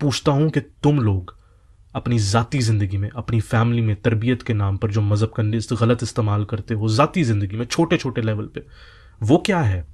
पूछता 0.00 0.32
हूँ 0.32 0.48
कि 0.50 0.60
तुम 0.60 0.98
लोग 1.00 1.34
अपनी 1.94 2.18
ज़ाती 2.18 2.58
ज़िंदगी 2.60 2.96
में, 2.96 3.08
अपनी 3.10 3.40
फैमिली 3.40 3.82
में, 3.82 3.94
तरबियत 3.96 4.42
के 4.42 4.54
नाम 4.54 4.76
पर 4.76 4.90
जो 4.90 5.00
मज़हब 5.02 5.32
का 5.32 5.76
गलत 5.76 6.02
इस्तेमाल 6.02 6.44
करते 6.44 6.74
हो, 6.74 6.88
ज़ाती 6.88 7.24
ज़िंदगी 7.24 7.56
में 7.56 7.64
छोटे 7.64 7.96
छोटे 7.96 8.22
लेवल 8.22 8.46
पे, 8.46 8.62
वो 9.22 9.38
क्या 9.46 9.60
है? 9.60 9.84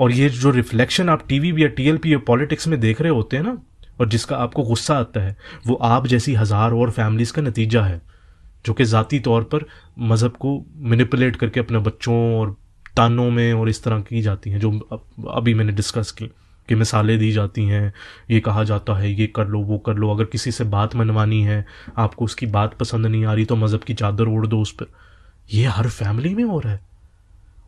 और 0.00 0.12
ये 0.12 0.28
जो 0.28 0.50
रिफ्लेक्शन 0.50 1.08
आप 1.08 1.26
टीवी 1.28 1.52
या 1.62 1.68
टीएलपी 1.70 2.12
या 2.12 2.18
पॉलिटिक्स 2.18 2.68
में 2.68 2.78
देख 2.80 3.00
रहे 3.00 3.12
होते 3.12 3.36
हैं 3.36 3.44
ना, 3.44 3.56
और 4.00 4.08
जिसका 4.08 4.36
आपको 4.36 4.62
गुस्सा 4.62 4.96
आता 4.96 5.20
है, 5.20 5.36
वो 5.66 5.74
आप 5.74 6.06
जैसी 6.06 6.34
हज़ार 6.34 6.72
और 6.72 6.90
फैमिलीज़ 6.90 7.32
का 7.32 7.42
नतीजा 7.42 7.82
है। 7.82 8.11
जो 8.64 8.72
कि 8.72 8.84
ज़ाती 8.84 9.18
तौर 9.20 9.42
पर 9.44 9.64
मज़हब 9.98 10.36
को 10.36 10.58
मैनिपुलेट 10.76 11.36
करके 11.36 11.60
अपने 11.60 11.78
बच्चों 11.78 12.16
और 12.38 12.54
तानों 12.96 13.30
में 13.30 13.52
और 13.52 13.68
इस 13.68 13.82
तरह 13.84 14.00
की 14.00 14.22
जाती 14.22 14.50
हैं, 14.50 14.58
जो 14.60 14.70
अभी 15.30 15.54
मैंने 15.54 15.72
डिस्कस 15.72 16.10
की 16.10 16.26
कि 16.68 16.74
मिसालें 16.74 17.18
दी 17.18 17.30
जाती 17.32 17.64
हैं, 17.66 17.92
ये 18.30 18.40
कहा 18.40 18.64
जाता 18.64 18.94
है, 18.94 19.12
ये 19.12 19.26
कर 19.26 19.46
लो, 19.46 19.60
वो 19.60 19.78
कर 19.78 19.94
लो, 19.94 20.10
अगर 20.10 20.24
किसी 20.24 20.52
से 20.52 20.64
बात 20.64 20.94
मनवानी 20.96 21.42
है, 21.42 21.64
आपको 21.98 22.24
उसकी 22.24 22.46
बात 22.48 22.74
पसंद 22.74 23.06
नहीं 23.06 23.24
आ 23.24 23.34
रही 23.34 23.44
तो 23.44 23.56
मज़हब 23.56 23.80
की 23.80 23.94
चादर 23.94 24.28
ओढ़ 24.28 24.46
दो 24.46 24.60
उस 24.60 24.72
पर। 24.72 24.86
ये 25.52 25.64
हर 25.66 25.88
फैमिली 25.88 26.34
में 26.34 26.44
हो 26.44 26.58
रहा 26.58 26.72
है। 26.72 26.80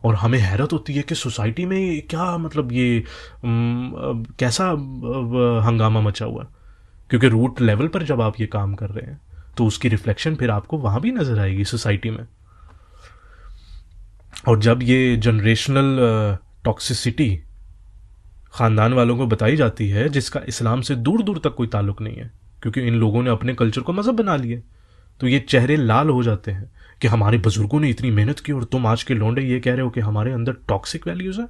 और 0.05 0.15
हमें 0.15 0.39
हैरत 0.39 0.73
होती 0.73 0.93
है 0.93 1.01
कि 1.01 1.15
सोसाइटी 1.15 1.65
में 1.65 2.01
क्या 2.09 2.37
मतलब 2.37 2.71
ये 2.71 3.03
कैसा 3.45 4.69
हंगामा 5.67 6.01
मचा 6.01 6.25
हुआ 6.25 6.43
है? 6.43 6.47
क्योंकि 7.09 7.27
रूट 7.27 7.61
लेवल 7.61 7.87
पर 7.87 8.03
जब 8.03 8.21
आप 8.21 8.39
ये 8.39 8.47
काम 8.47 8.73
कर 8.75 8.89
रहे 8.89 9.09
हैं 9.11 9.19
तो 9.57 9.65
उसकी 9.65 9.89
रिफ्लेक्शन 9.89 10.35
फिर 10.35 10.49
आपको 10.51 10.77
वहाँ 10.79 11.01
भी 11.01 11.11
नज़र 11.11 11.39
आएगी 11.39 11.65
सोसाइटी 11.65 12.09
में। 12.09 12.25
और 14.47 14.59
जब 14.59 14.83
ये 14.83 15.15
जनरेशनल 15.17 16.37
टॉक्सिसिटी 16.65 17.29
ख़ानदान 18.53 18.93
वालों 18.93 19.17
को 19.17 19.27
बताई 19.27 19.55
जाती 19.55 19.89
है, 19.89 20.07
जिसका 20.09 20.41
इस्लाम 20.47 20.81
से 20.81 20.95
दूर 20.97 21.21
दूर 21.23 21.39
तक 21.43 21.55
कोई 21.55 21.67
ताल्लुक 21.67 22.01
नहीं 22.01 22.15
है, 22.15 22.31
क्योंकि 22.61 22.81
इन 22.81 22.95
लोगों 22.95 23.23
ने 23.23 23.29
अपने 23.29 23.53
कल्चर 23.55 23.81
को 23.81 23.93
मज़हब 23.93 24.15
बना 24.15 24.35
लिया 24.37 24.59
तो 25.21 25.27
ये 25.27 25.39
चेहरे 25.41 25.75
लाल 25.77 26.09
हो 26.09 26.23
जाते 26.23 26.51
हैं 26.51 26.71
कि 27.01 27.07
हमारे 27.07 27.37
बुज़ुर्गों 27.39 27.79
ने 27.79 27.89
इतनी 27.89 28.09
मेहनत 28.11 28.39
की 28.39 28.51
और 28.51 28.63
तुम 28.65 28.87
आज 28.87 29.03
के 29.03 29.13
लौंडे 29.13 29.41
ये 29.41 29.59
कह 29.59 29.71
रहे 29.71 29.81
हो 29.81 29.89
कि 29.89 29.99
हमारे 30.01 30.31
अंदर 30.33 30.55
टॉक्सिक 30.69 31.07
वैल्यूज़ 31.07 31.39
है। 31.41 31.47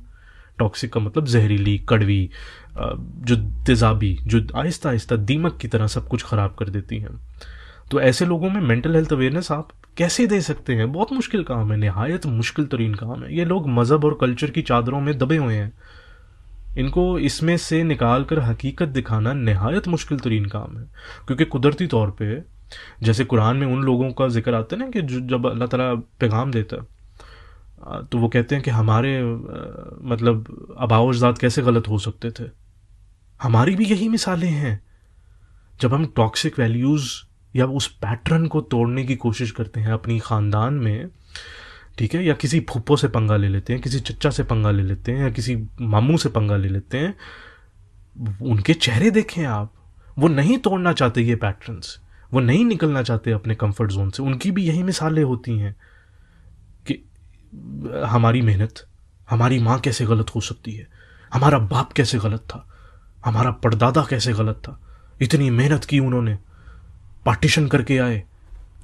टॉक्सिक 0.59 0.91
का 0.93 0.99
मतलब 0.99 1.25
जहरीली, 1.25 1.77
कड़वी 1.89 2.29
जो 2.77 3.35
तेजाबी, 3.65 4.17
जो 4.23 4.41
आहिस्ता 4.55 4.89
आहिस्ता 4.89 5.15
दीमक 5.15 5.57
की 5.61 5.67
तरह 5.67 5.87
सब 5.87 6.07
कुछ 6.07 6.23
ख़राब 6.23 6.55
कर 6.59 6.69
देती 6.69 6.99
हैं। 6.99 7.15
तो 7.91 7.99
ऐसे 8.01 8.25
लोगों 8.25 8.49
में 8.49 8.61
मेंटल 8.61 8.95
हेल्थ 8.95 9.13
अवेयरनेस 9.13 9.51
आप 9.51 9.67
कैसे 9.97 10.25
दे 10.27 10.39
सकते 10.41 10.75
हैं? 10.75 10.91
बहुत 10.91 11.11
मुश्किल 11.13 11.43
काम 11.43 11.71
है, 11.71 11.77
नहायत 11.77 12.25
मुश्किल 12.27 12.65
तरीन 12.67 12.93
काम 12.95 13.23
है। 13.23 13.35
ये 13.35 13.45
लोग 13.45 13.67
मज़हब 13.69 14.05
और 14.05 14.17
कल्चर 14.21 14.49
की 14.51 14.61
चादरों 14.61 15.01
में 15.01 15.17
दबे 15.17 15.37
हुए 15.37 15.55
हैं। 15.55 15.71
इनको 16.77 17.07
इसमें 17.21 17.55
से 17.57 17.83
निकाल 17.83 18.23
कर 18.23 18.39
हकीकत 18.39 18.87
दिखाना 18.89 19.33
नहायत 19.33 19.87
मुश्किल 19.87 20.19
तरीन 20.19 20.45
काम 20.45 20.77
है। 20.77 20.83
क्योंकि 21.27 21.45
कुदरती 21.45 21.87
तौर 21.87 22.11
पे, 22.19 22.41
जैसे 23.03 23.25
कुरान 23.25 23.57
में 23.57 23.67
उन 23.67 23.83
लोगों 23.83 24.11
का 24.11 24.27
ज़िक्र 24.29 24.53
आता 24.53 24.75
है 24.75 24.81
ना 24.81 24.89
कि 24.89 25.01
जब 25.01 25.45
अल्लाह 25.47 25.67
ताला 25.67 25.93
पैगाम 26.19 26.51
देता 26.51 26.75
है 26.75 28.03
तो 28.03 28.17
वो 28.17 28.27
कहते 28.27 28.55
हैं 28.55 28.63
कि 28.63 28.71
हमारे 28.71 29.11
मतलब 29.23 30.75
अबावजात 30.79 31.37
कैसे 31.37 31.61
गलत 31.61 31.87
हो 31.87 31.97
सकते 31.99 32.31
थे? 32.31 32.43
हमारी 33.39 33.75
भी 33.75 33.85
यही 33.85 34.07
मिसालें 34.09 34.49
हैं। 34.49 34.79
जब 35.81 35.93
हम 35.93 36.05
टॉक्सिक 36.15 36.59
वैल्यूज़ 36.59 37.09
या 37.55 37.65
उस 37.65 37.87
पैटर्न 37.95 38.47
को 38.47 38.61
तोड़ने 38.61 39.03
की 39.03 39.15
कोशिश 39.15 39.51
करते 39.51 39.79
हैं 39.79 39.91
अपनी 39.91 40.19
ख़ानदान 40.19 40.73
में, 40.73 41.09
ठीक 41.97 42.15
है, 42.15 42.23
या 42.25 42.33
किसी 42.33 42.59
फूफो 42.59 42.97
से 42.97 43.07
पंगा 43.07 43.37
ले 43.37 43.47
लेते 43.47 43.73
हैं, 43.73 43.81
किसी 43.81 43.99
चच्चा 43.99 44.29
से 44.29 44.43
पंगा 44.43 44.71
ले 44.71 44.83
लेते 44.83 45.11
हैं, 45.11 45.19
या 45.19 45.29
किसी 45.29 45.55
मामू 45.81 46.17
से 46.17 46.29
पंगा 46.29 46.57
ले 46.57 46.69
लेते 46.69 46.97
हैं, 46.97 47.15
उनके 48.41 48.73
चेहरे 48.73 49.11
देखें 49.11 49.43
आप। 49.45 49.73
वो 50.19 50.27
नहीं 50.27 50.57
तोड़ना 50.57 50.93
चाहते 50.93 51.21
ये 51.21 51.35
पैटर्न्स 51.35 51.99
वो 52.33 52.39
नहीं 52.39 52.63
निकलना 52.65 53.01
चाहते 53.03 53.31
अपने 53.31 53.55
कंफर्ट 53.55 53.91
जोन 53.91 54.09
से। 54.09 54.23
उनकी 54.23 54.51
भी 54.51 54.63
यही 54.63 54.83
मिसालें 54.83 55.23
होती 55.23 55.57
हैं 55.59 55.75
कि 56.87 56.93
हमारी 58.05 58.41
मेहनत, 58.41 58.85
हमारी 59.27 59.59
माँ 59.59 59.79
कैसे 59.79 60.05
गलत 60.05 60.35
हो 60.35 60.41
सकती 60.41 60.71
है, 60.71 60.87
हमारा 61.31 61.59
बाप 61.59 61.93
कैसे 61.93 62.17
गलत 62.17 62.41
था, 62.41 62.65
हमारा 63.25 63.51
परदादा 63.63 64.05
कैसे 64.09 64.33
गलत 64.33 64.61
था, 64.63 64.79
इतनी 65.21 65.49
मेहनत 65.49 65.85
की 65.85 65.99
उन्होंने। 65.99 66.37
पार्टीशन 67.25 67.67
करके 67.67 67.97
आए। 67.97 68.23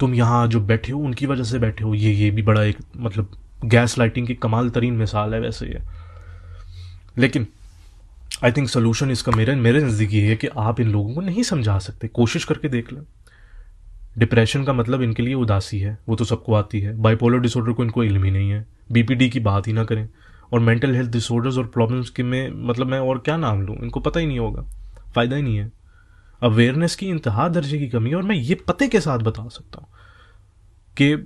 तुम 0.00 0.14
यहाँ 0.14 0.48
जो 0.48 0.60
बैठे 0.60 0.92
हो, 0.92 1.00
उनकी 1.00 1.26
वजह 1.26 1.44
से 1.44 1.58
बैठे 1.58 1.84
हो। 1.84 1.94
ये 1.94 2.12
ये 2.12 2.30
भी 2.30 2.42
बड़ा 2.42 2.62
एक 2.62 2.76
मतलब 2.96 3.30
गैस 3.64 3.98
लाइटिंग 3.98 4.26
की 4.26 4.34
कमाल 4.34 4.70
तरीन 4.70 4.94
मिसाल 4.94 5.34
है 5.34 5.40
वैसे 5.40 5.66
ये। 5.66 5.78
लेकिन 7.18 7.46
आई 8.44 8.52
थिंक 8.52 8.68
सोल्यूशन 8.68 9.10
इसका 9.10 9.32
मेरे 9.32 9.54
मेरे 9.54 9.84
नज़दीक 9.84 10.12
ये 10.12 10.28
है 10.28 10.36
कि 10.36 10.46
आप 10.46 10.80
इन 10.80 10.88
लोगों 10.88 11.14
को 11.14 11.20
नहीं 11.20 11.42
समझा 11.42 11.78
सकते। 11.78 12.08
कोशिश 12.08 12.44
करके 12.44 12.68
देख 12.68 12.92
लें। 12.92 13.02
डिप्रेशन 14.18 14.64
का 14.64 14.72
मतलब 14.72 15.02
इनके 15.02 15.22
लिए 15.22 15.34
उदासी 15.34 15.78
है। 15.78 15.98
वो 16.08 16.16
तो 16.16 16.24
सबको 16.24 16.54
आती 16.54 16.80
है। 16.80 16.96
बाइपोलर 16.96 17.38
डिसऑर्डर 17.38 17.72
को 17.72 17.84
इनको 17.84 18.04
इल्म 18.04 18.24
ही 18.24 18.30
नहीं 18.30 18.50
है। 18.50 18.66
बीपीडी 18.92 19.30
की 19.30 19.40
बात 19.40 19.66
ही 19.66 19.72
ना 19.72 19.84
करें। 19.84 20.08
और 20.52 20.60
मेंटल 20.60 20.94
हेल्थ 20.94 21.10
डिसऑर्डर्स 21.10 21.58
और 21.58 21.66
प्रॉब्लम्स 21.66 22.10
के 22.10 22.22
में 22.22 22.50
मतलब 22.54 22.86
मैं 22.86 22.98
और 22.98 23.18
क्या 23.18 23.36
नाम 23.36 23.62
लूँ? 23.62 23.76
इनको 23.76 24.00
पता 24.00 24.20
ही 24.20 24.26
नहीं 24.26 24.38
होगा। 24.38 24.62
फ़ायदा 25.14 25.36
ही 25.36 25.42
नहीं 25.42 25.56
है। 25.56 25.81
अवेयरनेस 26.42 26.96
की 26.96 27.06
इंतहा 27.06 27.48
दर्जे 27.48 27.78
की 27.78 27.88
कमी 27.88 28.10
है 28.10 28.16
और 28.16 28.22
मैं 28.22 28.36
ये 28.36 28.54
पते 28.68 28.88
के 28.88 29.00
साथ 29.00 29.18
बता 29.18 29.48
सकता 29.48 29.80
हूँ 29.80 29.88
कि 30.96 31.16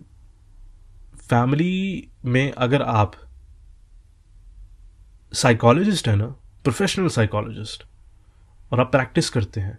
फैमिली 1.21 2.09
में 2.25 2.53
अगर 2.53 2.83
आप 2.83 3.13
साइकोलॉजिस्ट 5.33 6.09
है 6.09 6.17
ना 6.17 6.27
प्रोफेशनल 6.65 7.09
साइकोलॉजिस्ट 7.09 7.85
और 8.73 8.81
आप 8.81 8.91
प्रैक्टिस 8.93 9.31
करते 9.31 9.61
हैं, 9.61 9.79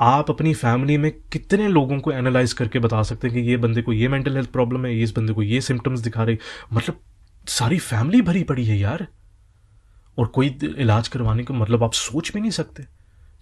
आप 0.00 0.30
अपनी 0.30 0.54
फैमिली 0.54 0.96
में 0.98 1.10
कितने 1.32 1.68
लोगों 1.68 1.98
को 1.98 2.12
एनालाइज 2.12 2.52
करके 2.52 2.78
बता 2.78 3.02
सकते 3.02 3.28
हैं 3.28 3.36
कि 3.36 3.42
ये 3.42 3.56
बंदे 3.56 3.82
को 3.82 3.92
ये 3.92 4.08
मेंटल 4.08 4.36
हेल्थ 4.36 4.50
प्रॉब्लम 4.50 4.86
है, 4.86 4.98
इस 5.00 5.16
बंदे 5.16 5.32
को 5.32 5.42
ये 5.42 5.60
सिम्टम्स 5.60 6.00
दिखा 6.00 6.24
रही 6.24 6.38
मतलब 6.72 7.00
सारी 7.48 7.78
फैमिली 7.78 8.22
भरी 8.22 8.42
पड़ी 8.42 8.64
है 8.64 8.78
यार। 8.78 9.06
और 10.18 10.26
कोई 10.26 10.48
इलाज 10.78 11.08
करवाने 11.08 11.44
का 11.44 11.54
मतलब 11.54 11.84
आप 11.84 11.92
सोच 11.92 12.32
भी 12.32 12.40
नहीं 12.40 12.50
सकते। 12.50 12.84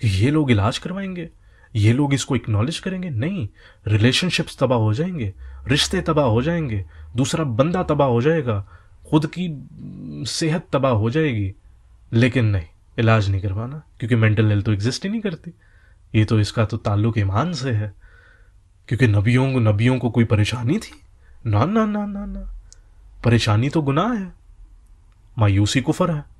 कि 0.02 0.08
ये 0.08 0.30
लोग 0.30 0.50
इलाज 0.50 0.78
करवाएँगे? 0.78 1.30
ये 1.76 1.92
लोग 1.92 2.14
इसको 2.14 2.36
इक्नॉलेज 2.36 2.78
करेंगे? 2.78 3.10
नहीं। 3.10 3.48
रिलेशनशिप्स 3.86 4.58
तबाह 4.58 4.78
हो 4.78 4.94
जाएँगे। 4.94 5.34
रिश्ते 5.68 6.00
तबाह 6.00 6.26
हो 6.26 6.42
जाएँगे। 6.42 6.84
दूसरा 7.16 7.44
बंदा 7.44 7.82
तबाह 7.82 8.08
हो 8.08 8.22
जाएगा। 8.22 8.68
खुद 9.10 9.30
की 9.38 9.68
सेहत 10.30 10.66
तबाह 10.72 10.92
हो 10.92 11.10
जाएगी। 11.10 11.54
लेकिन 12.12 12.44
नहीं, 12.44 12.66
इलाज 12.98 13.30
नहीं 13.30 13.40
करवाना, 13.40 13.82
क्योंकि 13.98 14.14
मेंटल 14.16 14.48
हेल्थ 14.48 14.66
तो 14.66 14.72
एग्जिस्ट 14.72 15.04
ही 15.04 15.10
नहीं 15.10 15.20
करती। 15.20 15.52
ये 16.14 16.24
तो 16.24 16.40
इसका 16.40 16.64
तो 16.64 16.76
ताल्लुक 16.76 17.18
ईमान 17.18 17.52
से 17.52 17.70
है। 17.70 17.94
क्योंकि 18.88 19.06
नबियों 19.06 19.52
को 19.52 19.60
नबियों 19.60 19.98
को 19.98 20.10
कोई 20.10 20.24
परेशानी 20.24 20.78
थी? 20.78 21.00
ना 21.46 21.64
ना 21.64 21.86
ना 21.86 22.06
ना 22.06 22.26
ना। 22.26 22.54
परेशानी 23.24 23.68
तो 23.68 23.82
गुनाह 23.82 24.12
है। 24.12 24.32
मायूसी 25.38 25.80
कुफर 25.80 26.10
है। 26.10 26.31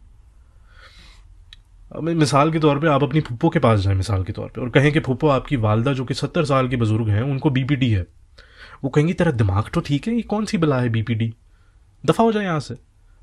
मिसाल 2.00 2.52
के 2.52 2.58
तौर 2.58 2.78
पे 2.78 2.86
आप 2.86 3.02
अपनी 3.02 3.20
फुप्पो 3.20 3.48
के 3.48 3.58
पास 3.58 3.80
जाएँ, 3.80 3.96
मिसाल 3.96 4.24
के 4.24 4.32
तौर 4.32 4.48
पे। 4.48 4.60
और 4.60 4.70
कहें 4.70 4.92
कि 4.92 5.00
फुप्पो, 5.00 5.28
आपकी 5.28 5.56
वालदा 5.56 5.92
जो 5.92 6.04
कि 6.04 6.14
सत्तर 6.14 6.44
साल 6.44 6.68
के 6.68 6.76
बुज़ुर्ग 6.76 7.08
हैं, 7.08 7.22
उनको 7.22 7.50
बीपीडी 7.50 7.90
है। 7.90 8.06
वो 8.84 8.90
कहेंगी, 8.90 9.12
तेरा 9.12 9.30
दिमाग 9.30 9.64
तो 9.74 9.80
ठीक 9.80 10.08
है, 10.08 10.14
ये 10.14 10.22
कौन 10.22 10.44
सी 10.44 10.58
बला 10.58 10.80
है 10.80 10.88
बीपीडी 10.88 11.34
दफ़ा 12.06 12.24
हो 12.24 12.32
जाए 12.32 12.44
यहाँ 12.44 12.60
से। 12.60 12.76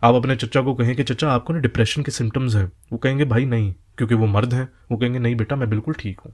आप 0.03 0.15
अपने 0.15 0.35
चचा 0.35 0.61
को 0.61 0.73
कहें 0.73 0.95
कि 0.95 1.03
चचा 1.03 1.31
आपको 1.31 1.53
ना 1.53 1.59
डिप्रेशन 1.59 2.03
के 2.03 2.11
सिम्टम्स 2.11 2.55
हैं। 2.55 2.71
वो 2.91 2.97
कहेंगे, 2.97 3.25
भाई, 3.25 3.45
नहीं, 3.45 3.73
क्योंकि 3.97 4.15
वो 4.15 4.25
मर्द 4.25 4.53
हैं। 4.53 4.69
वो 4.91 4.97
कहेंगे, 4.97 5.19
नहीं 5.19 5.35
बेटा, 5.35 5.55
मैं 5.55 5.69
बिल्कुल 5.69 5.93
ठीक 5.93 6.19
हूँ। 6.19 6.33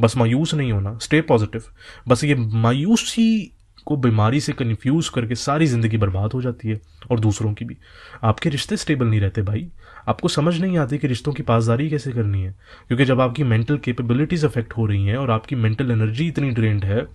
बस 0.00 0.16
मायूस 0.16 0.54
नहीं 0.54 0.72
होना 0.72 0.98
स्टे 0.98 1.20
पॉजिटिव 1.20 1.64
बस 2.08 2.24
ये 2.24 2.34
मायूसी 2.34 3.52
को 3.86 3.96
बीमारी 3.96 4.40
से 4.40 4.52
कन्फ्यूज़ 4.52 5.10
करके 5.10 5.34
सारी 5.34 5.66
ज़िंदगी 5.66 5.96
बर्बाद 5.96 6.32
हो 6.32 6.42
जाती 6.42 6.68
है, 6.68 6.80
और 7.10 7.20
दूसरों 7.20 7.52
की 7.54 7.64
भी। 7.64 7.76
आपके 8.22 8.50
रिश्ते 8.50 8.76
स्टेबल 8.76 9.06
नहीं 9.06 9.20
रहते, 9.20 9.42
भाई। 9.42 9.68
आपको 10.08 10.28
समझ 10.28 10.56
नहीं 10.60 10.78
आती 10.78 10.98
कि 10.98 11.06
रिश्तों 11.06 11.32
की 11.32 11.42
पासदारी 11.42 11.88
कैसे 11.90 12.12
करनी 12.12 12.42
है। 12.42 12.54
क्योंकि 12.88 13.04
जब 13.04 13.20
आपकी 13.20 13.44
मेंटल 13.44 13.78
कैपेबिलिटीज़ 13.78 14.46
अफेक्ट 14.46 14.72
हो 14.72 14.86
रही 14.86 15.06
हैं 15.06 15.16
और 15.16 15.30
आपकी 15.30 15.56
मेंटल 15.56 15.90
एनर्जी 15.90 16.26
इतनी 16.28 16.50
ड्रेंड 16.50 16.84
है 16.84 17.06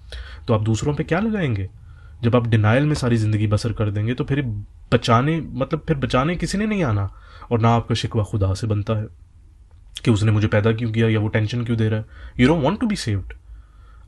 तो 0.48 0.54
आप 0.54 0.62
दूसरों 0.62 0.94
पर 0.96 1.04
क्या 1.04 1.20
लगाएँगे? 1.20 1.70
जब 2.24 2.36
आप 2.36 2.48
डिनाइल 2.48 2.86
में 2.86 2.94
सारी 2.96 3.18
ज़िंदगी 3.18 3.48
बसर 3.48 3.74
कर 3.74 3.90
देंगे 3.92 4.14
तो 4.14 4.24
फिर 4.24 4.42
बचाने 4.94 5.40
मतलब 5.42 5.84
फिर 5.88 5.98
बचाने 5.98 6.36
किसी 6.36 6.58
ने 6.58 6.66
नहीं 6.66 6.84
आना 6.84 7.10
और 7.52 7.60
ना 7.60 7.70
आपका 7.70 7.96
शिकवा 7.96 8.24
खुदा 8.24 8.54
से 8.54 8.68
बनता 8.68 8.94
है 8.94 9.08
कि 10.04 10.12
उसने 10.12 10.32
मुझे 10.32 10.48
पैदा 10.48 10.72
क्यों 10.74 10.92
किया 10.92 11.08
या 11.10 11.20
वो 11.20 11.28
टेंशन 11.28 11.64
क्यों 11.66 11.78
दे 11.78 11.88
रहा 11.90 12.00
है। 12.00 12.06
You 12.40 12.48
don't 12.48 12.64
want 12.64 12.80
to 12.80 12.88
be 12.88 12.96
saved 12.96 13.34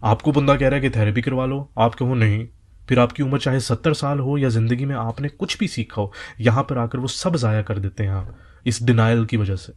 आपको 0.04 0.32
बंदा 0.32 0.56
कह 0.56 0.68
रहा 0.68 0.75
है 0.75 0.82
कि 0.82 0.89
थेरेपी 0.89 1.22
करवा 1.22 1.46
लो, 1.46 1.70
आप 1.77 1.96
कहो 1.96 2.15
नहीं। 2.15 2.48
फिर 2.82 3.00
आपकी 3.00 3.24
उम्र 3.24 3.39
चाहे 3.39 3.60
सत्तर 3.60 3.94
साल 3.94 4.20
हो 4.20 4.38
या 4.38 4.50
ज़िंदगी 4.50 4.86
में 4.86 4.96
आपने 4.96 5.30
कुछ 5.30 5.58
भी 5.60 5.68
सीखा 5.68 6.01
हो, 6.01 6.12
यहाँ 6.42 6.63
पर 6.63 6.77
आकर 6.77 7.00
वो 7.00 7.08
सब 7.10 7.36
ज़ाया 7.36 7.62
कर 7.62 7.80
देते 7.80 8.04
हैं 8.04 8.12
आप। 8.12 8.36
इस 8.65 8.81
डिनाइल 8.84 9.25
की 9.25 9.38
वजह 9.38 9.55
से। 9.57 9.74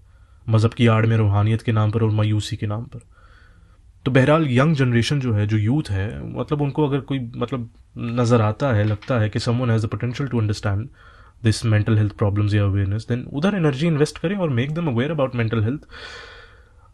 मज़हब 0.46 0.74
की 0.74 0.86
आड़ 0.86 1.06
में 1.06 1.16
रूहानियत 1.16 1.62
के 1.62 1.72
नाम 1.72 1.90
पर 1.90 2.02
और 2.02 2.10
मायूसी 2.12 2.56
के 2.56 2.66
नाम 2.66 2.84
पर। 2.84 3.00
तो 4.06 4.10
बहरहाल 4.10 4.46
यंग 4.48 4.74
जनरेशन 4.76 5.20
जो 5.20 5.32
है, 5.34 5.46
जो 5.46 5.56
यूथ 5.56 5.90
है 5.90 6.06
मतलब 6.32 6.62
उनको 6.62 6.86
अगर 6.88 7.00
कोई 7.02 7.18
मतलब 7.36 7.70
नज़र 7.98 8.40
आता 8.42 8.72
है, 8.72 8.84
लगता 8.84 9.18
है 9.20 9.28
कि 9.28 9.38
someone 9.38 9.70
has 9.70 9.86
the 9.86 9.90
potential 9.90 10.28
to 10.28 10.40
understand 10.40 10.88
this 11.44 11.64
mental 11.66 11.98
health 11.98 12.12
problems 12.14 12.54
या 12.54 12.64
अवेयरनेस 12.64 13.06
देन 13.08 13.24
उधर 13.32 13.54
एनर्जी 13.54 13.86
इन्वेस्ट 13.86 14.18
करें 14.18 14.36
और 14.36 14.50
make 14.50 14.72
them 14.74 14.86
aware 14.86 15.10
about 15.10 15.34
mental 15.34 15.62
health 15.64 15.86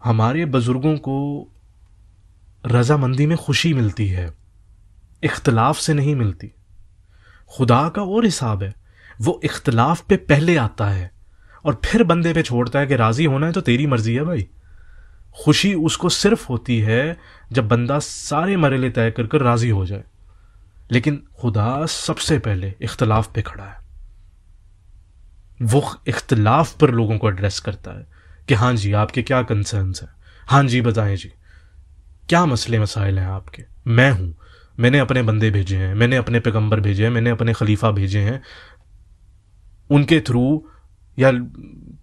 हमारे 0.04 0.44
बुज़ुर्गों 0.46 0.96
को 0.98 1.16
रजामंदी 2.64 3.26
में 3.26 3.36
खुशी 3.36 3.72
मिलती 3.74 4.08
है, 4.08 4.32
इख्तलाफ 5.22 5.78
से 5.78 5.94
नहीं 5.94 6.14
मिलती। 6.16 6.50
खुदा 7.50 7.88
का 7.88 8.02
और 8.04 8.24
हिसाब 8.24 8.62
है, 8.62 8.74
वो 9.20 9.40
इख्तलाफ 9.44 10.06
पे 10.08 10.16
पहले 10.24 10.56
आता 10.56 10.86
है। 10.86 11.10
और 11.64 11.80
फिर 11.84 12.02
बंदे 12.02 12.32
पे 12.32 12.42
छोड़ता 12.42 12.78
है 12.78 12.86
कि 12.86 12.96
राज़ी 12.96 13.24
होना 13.24 13.46
है 13.46 13.52
तो 13.52 13.60
तेरी 13.60 13.86
मर्ज़ी 13.86 14.14
है 14.14 14.24
भाई। 14.24 14.48
खुशी 15.44 15.74
उसको 15.74 16.08
सिर्फ़ 16.08 16.48
होती 16.48 16.80
है 16.80 17.18
जब 17.52 17.68
बंदा 17.68 17.98
सारे 17.98 18.56
मरले 18.56 18.90
तय 18.90 19.10
कर 19.10 19.26
कर 19.26 19.40
राज़ी 19.40 19.68
हो 19.68 19.86
जाए। 19.86 20.04
लेकिन 20.92 21.22
खुदा 21.40 21.86
सबसे 21.86 22.38
पहले 22.38 22.74
इख्तलाफ 22.82 23.32
पे 23.34 23.42
खड़ा 23.42 23.64
है। 23.64 23.84
वो 25.62 25.94
इख्तलाफ 26.06 26.76
पर 26.78 26.90
लोगों 26.90 27.18
को 27.18 27.28
एड्रेस 27.28 27.60
करता 27.60 27.90
है 27.90 28.06
कि 28.48 28.54
हाँ 28.54 28.74
जी, 28.74 28.92
आपके 28.92 29.22
क्या 29.22 29.42
कंसर्न्स 29.42 30.02
हैं? 30.02 30.10
हाँ 30.46 30.64
जी, 30.64 30.80
बताएँ 30.80 31.16
जी, 31.16 31.32
क्या 32.28 32.46
मसले 32.46 32.78
मसाइल 32.78 33.18
हैं 33.18 33.26
आपके? 33.26 33.64
मैं 33.86 34.10
हूँ। 34.10 34.34
मैंने 34.80 34.98
अपने 34.98 35.22
बंदे 35.22 35.50
भेजे 35.50 35.76
हैं, 35.76 35.94
मैंने 35.94 36.16
अपने 36.16 36.40
पैगंबर 36.40 36.80
भेजे 36.80 37.04
हैं, 37.04 37.10
मैंने 37.10 37.30
अपने 37.30 37.52
खलीफा 37.52 37.90
भेजे 37.90 38.20
हैं। 38.20 38.42
उनके 39.90 40.20
थ्रू 40.20 40.68
या 41.18 41.30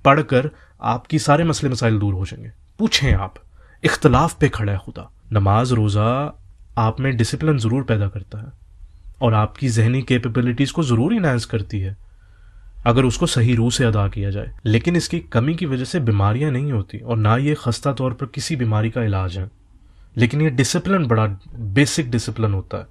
पढ़कर 0.05 0.49
आपकी 0.81 1.19
सारे 1.19 1.43
मसले 1.43 1.69
मसाइल 1.69 1.99
दूर 1.99 2.13
हो 2.13 2.25
जाएँगे। 2.25 2.51
पूछें 2.79 3.13
आप, 3.13 3.35
इख्तलाफ 3.83 4.37
पे 4.39 4.49
खड़ा 4.49 4.73
है 4.73 4.79
खुदा। 4.79 5.11
नमाज़, 5.33 5.73
रोज़ा 5.73 6.37
आप 6.77 6.99
में 6.99 7.17
डिसिप्लिन 7.17 7.57
ज़रूर 7.57 7.83
पैदा 7.83 8.07
करता 8.07 8.37
है 8.37 8.51
और 9.21 9.33
आपकी 9.33 9.69
जहनी 9.69 10.01
कैपेबिलिटीज़ 10.01 10.73
को 10.73 10.83
ज़रूर 10.83 11.13
इन्हांस 11.13 11.45
करती 11.45 11.79
है, 11.79 11.97
अगर 12.85 13.05
उसको 13.05 13.25
सही 13.25 13.55
रूह 13.55 13.71
से 13.71 13.85
अदा 13.85 14.07
किया 14.07 14.29
जाए। 14.29 14.51
लेकिन 14.65 14.95
इसकी 14.95 15.19
कमी 15.19 15.55
की 15.55 15.65
वजह 15.65 15.83
से 15.83 15.99
बीमारियाँ 15.99 16.51
नहीं 16.51 16.71
होती 16.71 16.97
और 16.97 17.17
ना 17.17 17.37
ये 17.37 17.55
खस्ता 17.59 17.93
तौर 17.93 18.13
पर 18.13 18.25
किसी 18.25 18.55
बीमारी 18.55 18.89
का 18.89 19.03
इलाज 19.03 19.37
है। 19.37 19.49
लेकिन 20.17 20.41
ये 20.41 20.49
डिसिप्लिन 20.49 21.05
बड़ा 21.05 21.25
बेसिक 21.55 22.11
डिसिप्लिन 22.11 22.53
होता 22.53 22.77
है। 22.77 22.85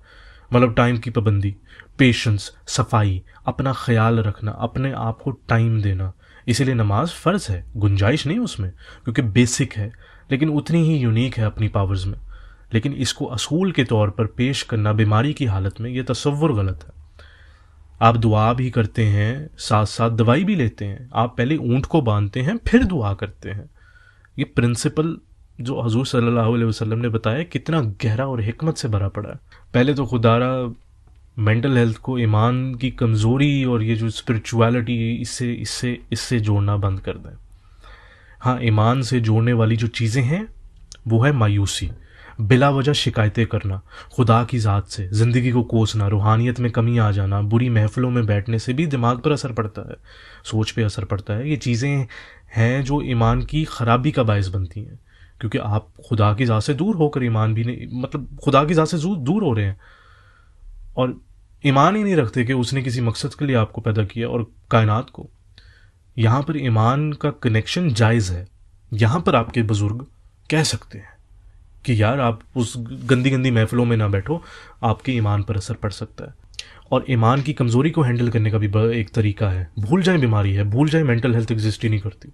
मतलब 0.52 0.74
टाइम 0.74 0.98
की 0.98 1.10
पाबंदी 1.10 1.56
पेशेंस 1.98 2.56
सफ़ाई, 2.66 3.22
अपना 3.46 3.72
ख्याल 3.76 4.18
रखना, 4.18 4.50
अपने 4.50 4.92
आप 4.92 5.18
को 5.22 5.30
टाइम 5.30 5.82
देना। 5.82 6.12
इसीलिए 6.48 6.74
नमाज़ 6.74 7.10
फ़र्ज़ 7.10 7.52
है, 7.52 7.64
गुंजाइश 7.76 8.26
नहीं 8.26 8.38
उसमें, 8.38 8.70
क्योंकि 9.04 9.22
बेसिक 9.22 9.72
है, 9.72 9.92
लेकिन 10.30 10.48
उतनी 10.48 10.84
ही 10.84 10.96
यूनिक 10.96 11.34
है 11.34 11.44
अपनी 11.44 11.68
पावर्स 11.68 12.06
में। 12.06 12.18
लेकिन 12.74 12.92
इसको 12.92 13.24
असूल 13.24 13.72
के 13.72 13.84
तौर 13.84 14.10
पर 14.10 14.26
पेश 14.26 14.62
करना 14.62 14.92
बीमारी 14.92 15.32
की 15.32 15.44
हालत 15.44 15.80
में 15.80 15.90
यह 15.90 16.02
तस्वुर 16.02 16.52
गलत 16.52 16.84
है। 16.84 17.00
आप 18.02 18.16
दुआ 18.16 18.52
भी 18.52 18.70
करते 18.70 19.04
हैं 19.04 19.50
साथ 19.58 19.86
साथ 19.86 20.10
दवाई 20.10 20.44
भी 20.44 20.56
लेते 20.56 20.84
हैं, 20.84 21.10
आप 21.14 21.34
पहले 21.38 21.56
ऊँट 21.56 21.86
को 21.86 22.02
बांधते 22.02 22.40
हैं, 22.40 22.58
फिर 22.68 22.84
दुआ 22.84 23.14
करते 23.14 23.50
हैं। 23.50 23.70
ये 24.38 24.44
प्रिंसिपल 24.44 25.18
जो 25.60 25.80
हजूर 25.82 26.06
सल्लल्लाहु 26.06 26.52
अलैहि 26.52 26.68
वसल्लम 26.68 26.98
ने 26.98 27.08
बताया, 27.08 27.42
कितना 27.44 27.80
गहरा 28.02 28.26
और 28.26 28.42
हमत 28.42 28.76
से 28.76 28.88
भरा 28.88 29.08
पड़ा 29.08 29.28
है। 29.28 29.38
पहले 29.74 29.94
तो 29.94 30.06
खुदारा 30.06 30.50
मेंटल 31.38 31.76
हेल्थ 31.78 31.96
को, 31.98 32.18
ईमान 32.18 32.74
की 32.74 32.90
कमज़ोरी 32.92 33.64
और 33.64 33.82
ये 33.82 33.94
जो 33.96 34.10
स्पिरिचुअलिटी 34.10 35.14
इससे 35.14 35.52
इससे 35.52 35.98
इससे 36.12 36.40
जोड़ना 36.40 36.76
बंद 36.76 37.00
कर 37.00 37.12
दें। 37.14 37.36
हाँ 38.40 38.58
ईमान 38.62 39.02
से 39.02 39.20
जोड़ने 39.20 39.52
वाली 39.52 39.76
जो 39.76 39.86
चीज़ें 39.88 40.22
हैं, 40.22 40.46
वो 41.08 41.20
है 41.22 41.32
मायूसी। 41.32 41.90
बिला 42.40 42.70
वजह 42.70 42.92
शिकायतें 42.92 43.46
करना, 43.46 43.80
खुदा 44.12 44.42
की 44.44 44.58
ज़ात 44.58 44.86
से, 44.88 45.08
ज़िंदगी 45.08 45.50
को 45.52 45.62
कोसना 45.62 46.06
रूहानियत 46.08 46.60
में 46.60 46.70
कमी 46.72 46.96
आ 46.98 47.10
जाना, 47.10 47.40
बुरी 47.42 47.68
महफ़लों 47.68 48.10
में 48.10 48.24
बैठने 48.26 48.58
से 48.58 48.72
भी 48.72 48.86
दिमाग 48.86 49.18
पर 49.20 49.32
असर 49.32 49.52
पड़ता 49.52 49.88
है, 49.88 49.96
सोच 50.44 50.70
पे 50.70 50.82
असर 50.82 51.04
पड़ता 51.04 51.34
है। 51.34 51.48
ये 51.50 51.56
चीज़ें 51.58 52.06
हैं 52.54 52.82
जो 52.84 53.00
ईमान 53.02 53.42
की 53.42 53.64
ख़राबी 53.64 54.10
का 54.10 54.22
बायस 54.22 54.48
बनती 54.48 54.80
हैं। 54.80 54.98
क्योंकि 55.40 55.58
आप 55.58 55.88
खुदा 56.08 56.32
की 56.34 56.44
ज़ात 56.44 56.62
से 56.62 56.74
दूर 56.74 56.96
होकर 56.96 57.24
ईमान 57.24 57.54
भी 57.54 57.64
नहीं 57.64 58.00
मतलब 58.00 58.38
खुदा 58.44 58.64
की 58.64 58.74
ज़ात 58.74 58.88
से 58.88 58.98
दूर 58.98 59.42
हो 59.42 59.52
रहे 59.52 59.66
हैं। 59.66 59.78
और 60.96 61.20
ईमान 61.64 61.96
ही 61.96 62.02
नहीं 62.02 62.16
रखते 62.16 62.44
कि 62.44 62.52
उसने 62.52 62.82
किसी 62.82 63.00
मकसद 63.00 63.34
के 63.34 63.44
लिए 63.44 63.56
आपको 63.56 63.80
पैदा 63.80 64.04
किया 64.04 64.28
और 64.28 64.50
कायनात 64.70 65.10
को। 65.10 65.28
यहाँ 66.16 66.42
पर 66.42 66.56
ईमान 66.56 67.12
का 67.12 67.30
कनेक्शन 67.42 67.88
जायज़ 67.92 68.32
है। 68.32 68.46
यहाँ 68.92 69.20
पर 69.20 69.36
आपके 69.36 69.62
बुज़ुर्ग 69.62 70.06
कह 70.50 70.62
सकते 70.62 70.98
हैं 70.98 71.18
कि 71.84 72.02
यार 72.02 72.20
आप 72.20 72.40
उस 72.56 72.74
गंदी 72.78 73.30
गंदी 73.30 73.50
महफिलों 73.50 73.84
में 73.84 73.96
ना 73.96 74.08
बैठो, 74.08 74.42
आपके 74.82 75.12
ईमान 75.12 75.42
पर 75.42 75.56
असर 75.56 75.74
पड़ 75.74 75.90
सकता 75.92 76.24
है। 76.24 76.34
और 76.92 77.04
ईमान 77.10 77.42
की 77.42 77.52
कमज़ोरी 77.52 77.90
को 77.90 78.02
हैंडल 78.02 78.28
करने 78.28 78.50
का 78.50 78.58
भी 78.58 78.70
एक 79.00 79.10
तरीका 79.10 79.48
है। 79.50 79.68
भूल 79.78 80.02
जाए 80.02 80.18
बीमारी 80.18 80.52
है, 80.52 80.64
भूल 80.64 80.88
जाए 80.88 81.02
मेंटल 81.02 81.34
हेल्थ 81.34 81.52
एग्जिस्ट 81.52 81.82
ही 81.82 81.88
नहीं 81.88 82.00
करती। 82.00 82.32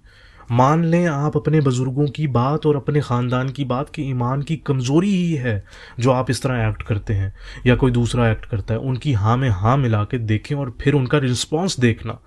मान 0.50 0.84
लें 0.84 1.06
आप 1.06 1.36
अपने 1.36 1.60
बुज़ुर्गों 1.60 2.06
की 2.06 2.26
बात 2.26 2.66
और 2.66 2.76
अपने 2.76 3.00
ख़ानदान 3.00 3.48
की 3.48 3.64
बात 3.64 3.90
कि 3.90 4.02
ईमान 4.02 4.42
की 4.42 4.56
कमज़ोरी 4.56 5.10
ही 5.10 5.32
है 5.34 5.64
जो 6.00 6.10
आप 6.10 6.30
इस 6.30 6.42
तरह 6.42 6.68
एक्ट 6.68 6.82
करते 6.82 7.14
हैं 7.14 7.32
या 7.66 7.76
कोई 7.76 7.90
दूसरा 7.90 8.30
एक्ट 8.30 8.44
करता 8.44 8.74
है, 8.74 8.80
उनकी 8.80 9.12
हाँ 9.12 9.36
में 9.36 9.48
हाँ 9.50 9.76
मिला 9.76 10.02
के 10.04 10.18
देखें 10.18 10.54
और 10.56 10.76
फिर 10.80 10.94
उनका 10.94 11.18
रिस्पॉन्स 11.18 11.78
देखना। 11.80 12.18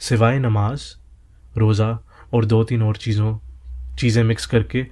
सिवाय 0.00 0.38
नमाज़, 0.38 0.82
रोज़ा 1.58 1.98
और 2.34 2.44
दो 2.44 2.62
तीन 2.64 2.82
और 2.82 2.96
चीज़ों, 2.96 3.36
चीज़ें 3.98 4.22
मिक्स 4.24 4.46
करके, 4.46 4.86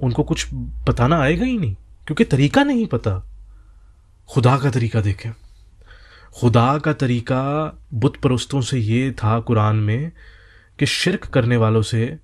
उनको 0.00 0.22
कुछ 0.22 0.46
बताना 0.88 1.20
आएगा 1.20 1.44
ही 1.44 1.58
नहीं, 1.58 1.74
क्योंकि 2.06 2.24
तरीका 2.24 2.64
नहीं 2.64 2.86
पता। 2.86 3.22
खुदा 4.28 4.56
का 4.56 4.70
तरीका 4.70 5.00
देखें। 5.00 5.30
खुदा 6.34 6.78
का 6.78 6.92
तरीका 6.92 7.42
बुत 7.94 8.16
परस्तों 8.16 8.60
से 8.60 8.78
ये 8.78 9.10
था 9.12 9.38
कुरान 9.40 9.76
में 9.76 10.12
कि 10.80 10.86
शिरक 10.86 11.24
करने 11.24 11.56
वालों 11.56 11.82
से 11.82 12.18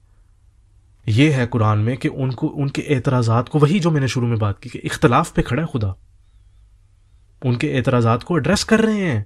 ये 1.07 1.31
है 1.31 1.47
कुरान 1.47 1.79
में 1.79 1.97
कि 1.97 2.09
उनको, 2.09 2.47
उनके 2.47 2.83
एतराज़ात 2.89 3.49
को, 3.49 3.59
वही 3.59 3.81
जो 3.81 3.91
मैंने 3.91 4.09
शुरू 4.09 4.27
में 4.27 4.39
बात 4.39 4.59
की 4.59 4.69
कि 4.69 4.79
इख्तलाफ 4.79 5.33
पे 5.33 5.43
खड़ा 5.43 5.63
है 5.63 5.69
खुदा। 5.69 5.95
उनके 7.43 7.67
एतराज़ात 7.79 8.23
को 8.23 8.39
एड्रेस 8.39 8.65
कर 8.65 8.81
रहे 8.81 9.01
हैं। 9.01 9.25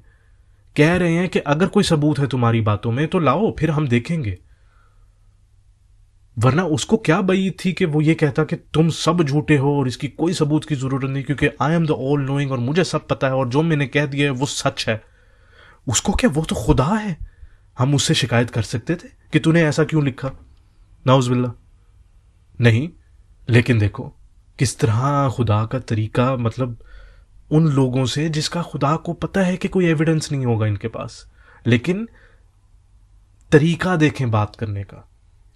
कह 0.77 0.97
रहे 0.97 1.15
हैं 1.15 1.29
कि 1.29 1.39
अगर 1.39 1.67
कोई 1.67 1.85
सबूत 1.85 2.19
है 2.19 2.27
तुम्हारी 2.27 2.61
बातों 2.61 2.93
में 2.93 3.07
तो 3.09 3.19
लाओ, 3.19 3.55
फिर 3.59 3.71
हम 3.71 3.89
देखेंगे। 3.89 4.39
वरना 6.37 6.65
उसको 6.65 6.97
क्या 6.97 7.21
बई 7.23 7.51
थी 7.65 7.73
कि 7.73 7.85
वो 7.85 8.01
ये 8.01 8.15
कहता 8.15 8.45
कि 8.45 8.57
तुम 8.75 8.89
सब 8.91 9.23
झूठे 9.23 9.57
हो 9.57 9.79
और 9.79 9.89
इसकी 9.89 10.09
कोई 10.09 10.33
सबूत 10.33 10.65
की 10.65 10.75
ज़रूरत 10.75 11.11
नहीं, 11.11 11.23
क्योंकि 11.25 11.49
I 11.63 11.75
am 11.75 11.87
the 11.87 11.91
all 11.91 12.21
knowing 12.21 12.53
और 12.53 12.59
मुझे 12.59 12.85
सब 12.85 13.07
पता 13.07 13.27
है 13.27 13.35
और 13.35 13.49
जो 13.49 13.63
मैंने 13.63 13.87
कह 13.87 14.07
दिया 14.07 14.33
है 14.33 14.39
वो 14.39 14.47
सच 14.49 14.89
है। 14.89 15.03
उसको 15.87 16.13
क्या, 16.13 16.31
वो 16.31 16.45
तो 16.45 16.57
खुदा 16.57 16.85
है? 16.85 17.17
हम 17.81 17.95
उससे 17.95 18.15
शिकायत 18.15 18.51
कर 18.51 18.63
सकते 18.63 18.95
थे 18.95 19.09
कि 19.33 19.39
तूने 19.39 19.63
ऐसा 19.63 19.85
क्यों 19.85 20.05
लिखा? 20.05 20.31
नाउजबिल्ला। 21.07 21.53
नहीं, 22.61 22.89
लेकिन 23.49 23.79
देखो, 23.79 24.15
किस 24.59 24.79
तरह 24.79 25.31
खुदा 25.37 25.67
का 25.67 25.79
तरीका 25.79 26.37
मतलब 26.37 26.85
उन 27.51 27.69
लोगों 27.69 28.05
से 28.05 28.29
जिसका 28.29 28.63
खुदा 28.63 28.97
को 28.97 29.13
पता 29.13 29.41
है 29.41 29.57
कि 29.57 29.69
कोई 29.69 29.87
एविडेंस 29.87 30.33
नहीं 30.33 30.47
होगा 30.47 30.67
इनके 30.67 30.89
पास। 30.89 31.33
लेकिन 31.67 32.09
तरीका 33.53 33.97
देखें 33.97 34.31
बात 34.31 34.57
करने 34.57 34.85
का 34.85 35.09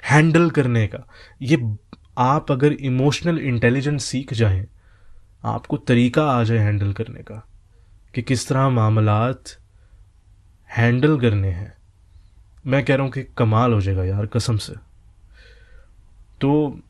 हैंडल 0.04 0.50
करने 0.50 0.86
का। 0.86 1.08
ये 1.42 1.76
आप 2.18 2.52
अगर 2.52 2.72
इमोशनल 2.72 3.38
इंटेलिजेंस 3.38 4.04
सीख 4.04 4.34
जाएँ, 4.34 4.66
आपको 5.44 5.76
तरीका 5.76 6.24
आ 6.24 6.42
जाए 6.42 6.58
हैंडल 6.58 6.92
करने 6.92 7.20
का 7.20 7.48
कि 8.14 8.22
किस 8.22 8.48
तरह 8.48 8.68
मामलात 8.68 9.44
हैंडल 10.70 11.20
करने 11.20 11.50
हैं। 11.50 11.83
मैं 12.64 12.84
कह 12.84 12.94
रहा 12.94 13.04
हूँ 13.04 13.12
कि 13.12 13.22
कमाल 13.38 13.72
हो 13.72 13.80
जाएगा 13.80 14.04
यार, 14.04 14.26
कसम 14.26 14.56
से। 14.58 14.74
तो 16.40 16.80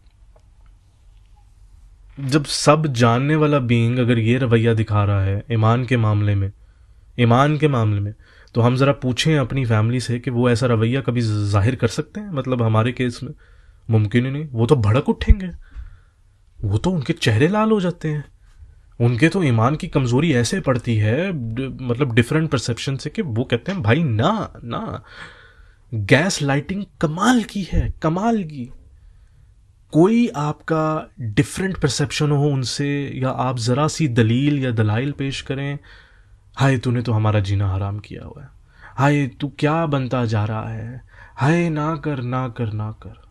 जब 2.18 2.44
सब 2.46 2.86
जानने 2.94 3.36
वाला 3.36 3.58
बीइंग 3.60 3.98
अगर 3.98 4.18
ये 4.18 4.36
रवैया 4.38 4.74
दिखा 4.74 5.04
रहा 5.04 5.22
है 5.22 5.44
ईमान 5.52 5.84
के 5.84 5.96
मामले 5.96 6.34
में, 6.34 6.50
ईमान 7.18 7.56
के 7.58 7.68
मामले 7.68 8.00
में 8.00 8.14
तो 8.54 8.60
हम 8.60 8.76
ज़रा 8.76 8.92
पूछें 8.94 9.36
अपनी 9.38 9.64
फैमिली 9.66 10.00
से 10.00 10.18
कि 10.18 10.30
वो 10.30 10.48
ऐसा 10.50 10.66
रवैया 10.66 11.00
कभी 11.00 11.20
ज़ाहिर 11.20 11.74
कर 11.74 11.88
सकते 11.88 12.20
हैं? 12.20 12.30
मतलब 12.30 12.62
हमारे 12.62 12.92
केस 12.92 13.18
में 13.22 13.32
मुमकिन 13.88 14.24
ही 14.26 14.30
नहीं। 14.30 14.46
वो 14.50 14.66
तो 14.66 14.76
भड़क 14.76 15.08
उठेंगे। 15.08 15.50
वो 16.58 16.78
तो 16.78 16.90
उनके 16.90 17.12
चेहरे 17.12 17.48
लाल 17.48 17.70
हो 17.70 17.80
जाते 17.80 18.08
हैं। 18.08 18.24
उनके 19.00 19.28
तो 19.28 19.42
ईमान 19.42 19.76
की 19.76 19.88
कमज़ोरी 19.88 20.32
ऐसे 20.34 20.60
पड़ती 20.60 20.96
है 20.96 21.32
मतलब 21.32 22.14
डिफरेंट 22.14 22.50
परसेप्शन 22.50 22.96
से 22.96 23.10
कि 23.10 23.22
वो 23.22 23.44
कहते 23.44 23.72
हैं, 23.72 23.82
भाई 23.82 24.02
ना 24.02 24.52
ना 24.64 25.02
गैस 25.94 26.42
लाइटिंग 26.42 26.84
कमाल 27.00 27.42
की 27.42 27.62
है, 27.72 27.94
कमाल 28.02 28.42
की। 28.44 28.72
कोई 29.92 30.28
आपका 30.28 31.10
डिफरेंट 31.20 31.76
परसेप्शन 31.76 32.30
हो 32.30 32.48
उनसे, 32.48 33.12
या 33.14 33.30
आप 33.30 33.58
ज़रा 33.58 33.88
सी 33.88 34.08
दलील 34.08 34.64
या 34.64 34.70
दलाइल 34.70 35.12
पेश 35.12 35.40
करें, 35.40 35.78
हाय, 36.56 36.78
तूने 36.78 37.02
तो 37.02 37.12
हमारा 37.12 37.40
जीना 37.40 37.68
हराम 37.72 37.98
किया 37.98 38.24
हुआ 38.24 38.42
है। 38.42 38.48
हाय, 38.96 39.26
तू 39.26 39.52
क्या 39.58 39.86
बनता 39.86 40.24
जा 40.24 40.44
रहा 40.44 40.68
है? 40.68 41.02
हाय, 41.36 41.68
ना 41.68 41.96
कर 41.96 42.22
ना 42.22 42.48
कर 42.48 42.72
ना 42.72 42.90
कर। 42.90 43.22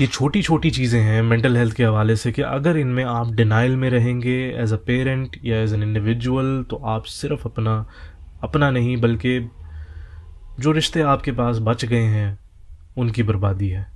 ये 0.00 0.06
छोटी 0.06 0.42
छोटी 0.42 0.70
चीज़ें 0.70 1.00
हैं 1.00 1.22
मेंटल 1.22 1.56
हेल्थ 1.56 1.74
के 1.74 1.84
हवाले 1.84 2.16
से 2.16 2.32
कि 2.32 2.42
अगर 2.42 2.76
इनमें 2.76 3.04
आप 3.04 3.32
डिनाइल 3.32 3.76
में 3.76 3.90
रहेंगे 3.90 4.36
एज 4.58 4.72
अ 4.72 4.76
पेरेंट 4.76 5.36
या 5.44 5.60
एज 5.62 5.72
एन 5.74 5.82
इंडिविजुअल 5.82 6.64
तो 6.70 6.76
आप 6.76 7.04
सिर्फ़ 7.04 7.48
अपना 7.48 7.86
अपना 8.42 8.70
नहीं, 8.70 8.96
बल्कि 8.96 9.50
जो 10.60 10.72
रिश्ते 10.72 11.00
आपके 11.02 11.32
पास 11.32 11.58
बच 11.58 11.84
गए 11.84 12.02
हैं, 12.02 12.38
उनकी 12.96 13.22
बर्बादी 13.22 13.68
है। 13.68 13.86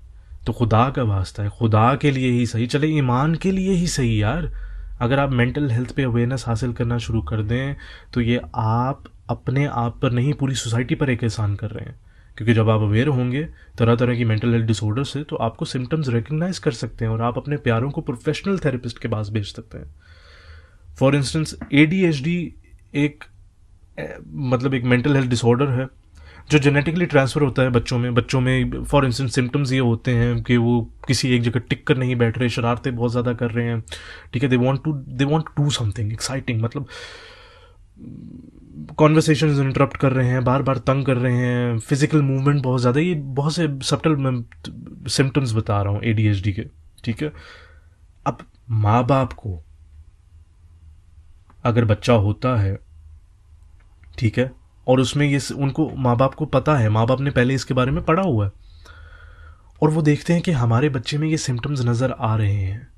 तो 0.46 0.52
खुदा 0.52 0.88
का 0.90 1.02
वास्ता 1.02 1.42
है। 1.42 1.48
खुदा 1.48 1.94
के 1.94 2.10
लिए 2.10 2.30
ही 2.30 2.46
सही। 2.46 2.66
चले, 2.66 2.86
ईमान 2.86 3.34
के 3.34 3.50
लिए 3.50 3.70
ही 3.70 3.86
सही 3.86 4.22
यार। 4.22 4.50
अगर 5.00 5.18
आप 5.18 5.30
मेंटल 5.30 5.70
हेल्थ 5.70 5.94
पे 5.96 6.02
अवेयरनेस 6.02 6.44
हासिल 6.46 6.72
करना 6.72 6.98
शुरू 6.98 7.22
कर 7.22 7.42
दें 7.42 7.76
तो 8.14 8.20
ये 8.20 8.40
आप 8.54 9.04
अपने 9.30 9.64
आप 9.64 9.98
पर 10.02 10.12
नहीं, 10.12 10.32
पूरी 10.32 10.54
सोसाइटी 10.54 10.94
पर 10.94 11.10
एक 11.10 11.22
एहसान 11.22 11.54
कर 11.54 11.70
रहे 11.70 11.84
हैं। 11.86 11.98
क्योंकि 12.36 12.54
जब 12.54 12.70
आप 12.70 12.80
अवेयर 12.80 13.08
होंगे, 13.08 13.42
तरह 13.78 13.94
तरह 13.96 14.16
की 14.16 14.24
मेंटल 14.24 14.52
हेल्थ 14.52 14.66
डिसऑर्डर 14.66 15.04
से 15.04 15.22
तो 15.24 15.36
आपको 15.36 15.64
सिम्टम्स 15.64 16.08
रिकग्नाइज 16.08 16.58
कर 16.58 16.72
सकते 16.72 17.04
हैं 17.04 17.12
और 17.12 17.22
आप 17.22 17.36
अपने 17.36 17.56
प्यारों 17.56 17.90
को 17.90 18.00
प्रोफेशनल 18.00 18.58
थेरेपिस्ट 18.58 18.98
के 18.98 19.08
पास 19.08 19.30
भेज 19.30 19.46
सकते 19.46 19.78
हैं। 19.78 19.94
फॉर 20.98 21.16
इंस्टेंस 21.16 21.54
एडीएचडी 21.72 22.54
एक 22.94 23.24
मतलब 24.26 24.74
एक 24.74 24.84
मेंटल 24.84 25.16
हेल्थ 25.16 25.30
डिसऑर्डर 25.30 25.68
है। 25.70 25.86
जो 26.50 26.58
जेनेटिकली 26.58 27.06
ट्रांसफ़र 27.06 27.42
होता 27.42 27.62
है 27.62 27.70
बच्चों 27.70 27.98
में 27.98 28.14
बच्चों 28.14 28.40
में 28.40 28.82
फॉर 28.84 29.04
इंस्टेंस 29.06 29.34
सिम्टम्स 29.34 29.72
ये 29.72 29.78
होते 29.78 30.10
हैं 30.14 30.42
कि 30.42 30.56
वो 30.56 30.80
किसी 31.06 31.34
एक 31.34 31.42
जगह 31.42 31.60
टिक 31.60 31.86
कर 31.86 31.96
नहीं 31.96 32.16
बैठ 32.16 32.38
रहे, 32.38 32.48
शरारतें 32.48 32.94
बहुत 32.96 33.10
ज़्यादा 33.10 33.32
कर 33.32 33.50
रहे 33.50 33.66
हैं, 33.66 33.82
ठीक 34.32 34.42
है 34.42 34.48
they 34.48 34.56
want 34.56 34.84
to 34.84 34.92
they 34.92 35.24
want 35.24 35.46
to 35.46 35.62
do 35.62 35.70
something 35.70 36.12
exciting 36.12 36.62
मतलब 36.62 36.86
कॉन्वर्सेशन 38.98 39.48
इंटरप्ट 39.60 39.96
कर 39.96 40.12
रहे 40.12 40.28
हैं 40.28 40.42
बार 40.44 40.62
बार 40.62 40.78
तंग 40.80 41.04
कर 41.06 41.16
रहे 41.16 41.36
हैं 41.36 41.78
फ़िज़िकल 41.78 42.22
मूवमेंट 42.22 42.62
बहुत 42.62 42.80
ज़्यादा, 42.80 43.00
ये 43.00 43.14
बहुत 43.14 43.54
से 43.54 43.68
सप्टल 43.82 44.16
मैं 44.16 45.08
सिम्टम्स 45.08 45.52
बता 45.54 45.80
रहा 45.82 45.92
हूँ 45.92 46.02
ए 46.02 46.14
के, 46.48 46.64
ठीक 47.04 47.22
है? 47.22 47.32
अब 48.26 48.38
माँ 48.70 49.04
बाप 49.06 49.32
को 49.32 49.62
अगर 51.64 51.84
बच्चा 51.84 52.12
होता 52.14 52.56
है, 52.56 52.78
ठीक 54.18 54.38
है 54.38 54.50
और 54.88 55.00
उसमें 55.00 55.26
ये 55.26 55.54
उनको 55.54 55.90
माँ 55.90 56.16
बाप 56.16 56.34
को 56.34 56.46
पता 56.46 56.76
है। 56.76 56.88
माँ 56.88 57.06
बाप 57.06 57.20
ने 57.20 57.30
पहले 57.30 57.54
इसके 57.54 57.74
बारे 57.74 57.90
में 57.90 58.04
पढ़ा 58.04 58.22
हुआ 58.22 58.46
है। 58.46 58.52
और 59.82 59.90
वो 59.90 60.02
देखते 60.02 60.32
हैं 60.32 60.42
कि 60.42 60.50
हमारे 60.50 60.88
बच्चे 60.88 61.18
में 61.18 61.28
ये 61.28 61.36
सिम्टम्स 61.36 61.80
नज़र 61.80 62.12
आ 62.12 62.36
रहे 62.36 62.54
हैं। 62.54 62.88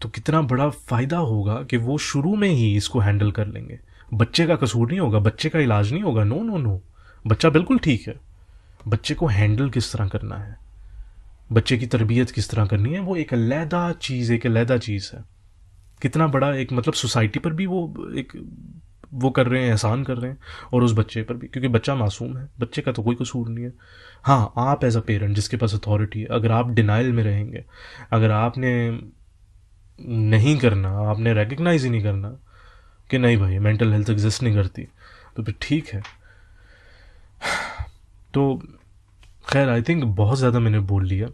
तो 0.00 0.08
कितना 0.08 0.42
बड़ा 0.42 0.68
फ़ायदा 0.68 1.18
होगा 1.18 1.62
कि 1.62 1.76
वो 1.76 1.98
शुरू 1.98 2.36
में 2.36 2.48
ही 2.48 2.76
इसको 2.76 2.98
हैंडल 2.98 3.30
कर 3.30 3.46
लेंगे। 3.46 3.80
बच्चे 4.14 4.46
का 4.46 4.56
कसूर 4.56 4.88
नहीं 4.88 5.00
होगा, 5.00 5.18
बच्चे 5.18 5.48
का 5.48 5.58
इलाज 5.58 5.92
नहीं 5.92 6.02
होगा। 6.02 6.24
नो 6.24 6.42
नो 6.42 6.58
नो 6.58 6.82
बच्चा 7.26 7.50
बिल्कुल 7.50 7.78
ठीक 7.78 8.08
है। 8.08 8.14
बच्चे 8.88 9.14
को 9.14 9.26
हैंडल 9.26 9.70
किस 9.70 9.92
तरह 9.92 10.08
करना 10.08 10.36
है? 10.36 10.58
बच्चे 11.52 11.78
की 11.78 11.86
तरबियत 11.86 12.30
किस 12.30 12.50
तरह 12.50 12.66
करनी 12.66 12.92
है? 12.92 13.00
वो 13.00 13.16
एक 13.16 13.34
अलहदा 13.34 13.92
चीज़, 13.92 14.32
एक 14.32 14.46
अलहदा 14.46 14.78
चीज़ 14.78 15.10
है। 15.16 15.24
कितना 16.02 16.26
बड़ा 16.26 16.54
एक 16.54 16.72
मतलब 16.72 16.94
सोसाइटी 16.94 17.38
पर 17.38 17.52
भी 17.52 17.66
वो 17.66 18.08
एक 18.14 18.32
वो 19.16 19.30
कर 19.30 19.46
रहे 19.46 19.62
हैं, 19.62 19.70
एहसान 19.70 20.04
कर 20.04 20.16
रहे 20.16 20.30
हैं, 20.30 20.38
और 20.72 20.84
उस 20.84 20.92
बच्चे 20.92 21.22
पर 21.22 21.34
भी, 21.34 21.46
क्योंकि 21.46 21.68
बच्चा 21.68 21.94
मासूम 21.94 22.36
है, 22.36 22.48
बच्चे 22.60 22.82
का 22.82 22.92
तो 22.92 23.02
कोई 23.02 23.14
कसूर 23.14 23.48
नहीं 23.48 23.64
है। 23.64 23.72
हाँ 24.24 24.52
आप 24.58 24.84
एज 24.84 24.96
अ 24.96 25.00
पेरेंट 25.00 25.34
जिसके 25.36 25.56
पास 25.56 25.74
अथॉरिटी 25.74 26.20
है, 26.20 26.26
अगर 26.26 26.52
आप 26.52 26.70
डिनाइल 26.70 27.12
में 27.12 27.22
रहेंगे, 27.24 27.64
अगर 28.12 28.30
आपने 28.30 28.72
नहीं 29.98 30.56
करना, 30.58 30.88
आपने 31.10 31.32
रिकग्नाइज 31.34 31.84
ही 31.84 31.90
नहीं 31.90 32.02
करना 32.02 32.36
कि 33.10 33.18
नहीं 33.18 33.36
भाई 33.36 33.58
मेंटल 33.58 33.92
हेल्थ 33.92 34.10
एग्जिस्ट 34.10 34.42
नहीं 34.42 34.54
करती 34.54 34.86
तो 35.36 35.42
फिर 35.42 35.54
ठीक 35.62 35.88
है। 35.88 36.02
तो 38.34 38.54
खैर 39.48 39.68
आई 39.68 39.82
थिंक 39.82 40.04
बहुत 40.04 40.38
ज़्यादा 40.38 40.58
मैंने 40.58 40.80
बोल 40.82 41.04
लिया। 41.06 41.28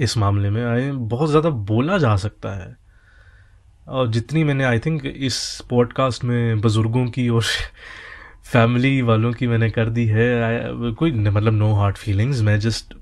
इस 0.00 0.16
मामले 0.16 0.50
में 0.50 0.64
आई 0.64 0.90
बहुत 0.90 1.30
ज़्यादा 1.30 1.50
बोला 1.50 1.98
जा 1.98 2.14
सकता 2.16 2.54
है। 2.54 2.76
और 3.90 4.10
जितनी 4.10 4.44
मैंने 4.44 4.64
आई 4.64 4.78
थिंक 4.78 5.06
इस 5.06 5.62
पॉडकास्ट 5.70 6.24
में 6.24 6.60
बुज़ुर्गों 6.60 7.06
की 7.06 7.28
और 7.28 7.42
फैमिली 8.44 9.02
वालों 9.02 9.32
की 9.32 9.46
मैंने 9.46 9.70
कर 9.70 9.88
दी 9.88 10.06
है 10.06 10.60
कोई 10.94 11.12
मतलब 11.12 11.52
नो 11.52 11.72
हार्ड 11.72 11.96
फीलिंग्स 11.96 12.40
मैं 12.40 12.60
जस्ट 12.60 12.94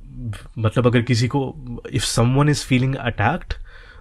मतलब 0.58 0.86
अगर 0.86 1.02
किसी 1.02 1.28
को 1.28 1.54
if 1.92 2.04
someone 2.04 2.48
is 2.48 2.64
feeling 2.64 2.94
attacked 2.94 3.54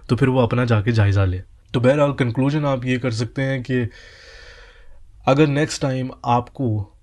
तो 0.08 0.16
फिर 0.16 0.28
वो 0.28 0.40
अपना 0.40 0.64
जाके 0.64 0.92
जायज़ा 0.92 1.24
ले। 1.24 1.42
तो 1.74 1.80
बहरहाल 1.80 2.12
कंक्लूजन 2.12 2.64
आप 2.64 2.84
ये 2.84 2.98
कर 2.98 3.10
सकते 3.10 3.42
हैं 3.42 3.62
कि 3.62 3.88
अगर 5.26 5.46
नेक्स्ट 5.46 5.82
टाइम 5.82 6.10
आपको 6.24 6.94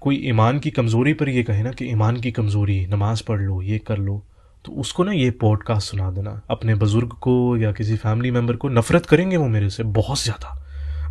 कोई 0.00 0.16
ईमान 0.16 0.58
की 0.58 0.70
कमज़ोरी 0.70 1.14
पर 1.14 1.28
ये 1.28 1.42
कहे 1.42 1.62
ना 1.62 1.70
कि 1.70 1.84
ईमान 1.84 2.20
की 2.20 2.32
कमज़ोरी, 2.32 2.86
नमाज़ 2.86 3.22
पढ़ 3.28 3.40
लो, 3.40 3.62
ये 3.62 3.78
कर 3.78 3.98
लो 3.98 4.26
तो 4.64 4.72
उसको 4.72 5.04
ना 5.04 5.12
ये 5.12 5.30
पॉडकास्ट 5.30 5.90
सुना 5.90 6.10
देना। 6.10 6.42
अपने 6.50 6.74
बुज़ुर्ग 6.74 7.08
को 7.08 7.56
या 7.56 7.72
किसी 7.72 7.96
फैमिली 7.96 8.30
मेंबर 8.30 8.56
को 8.56 8.68
नफ़रत 8.68 9.06
करेंगे 9.06 9.36
वो 9.36 9.48
मेरे 9.48 9.70
से 9.70 9.82
बहुत 9.82 10.22
ज़्यादा। 10.22 10.56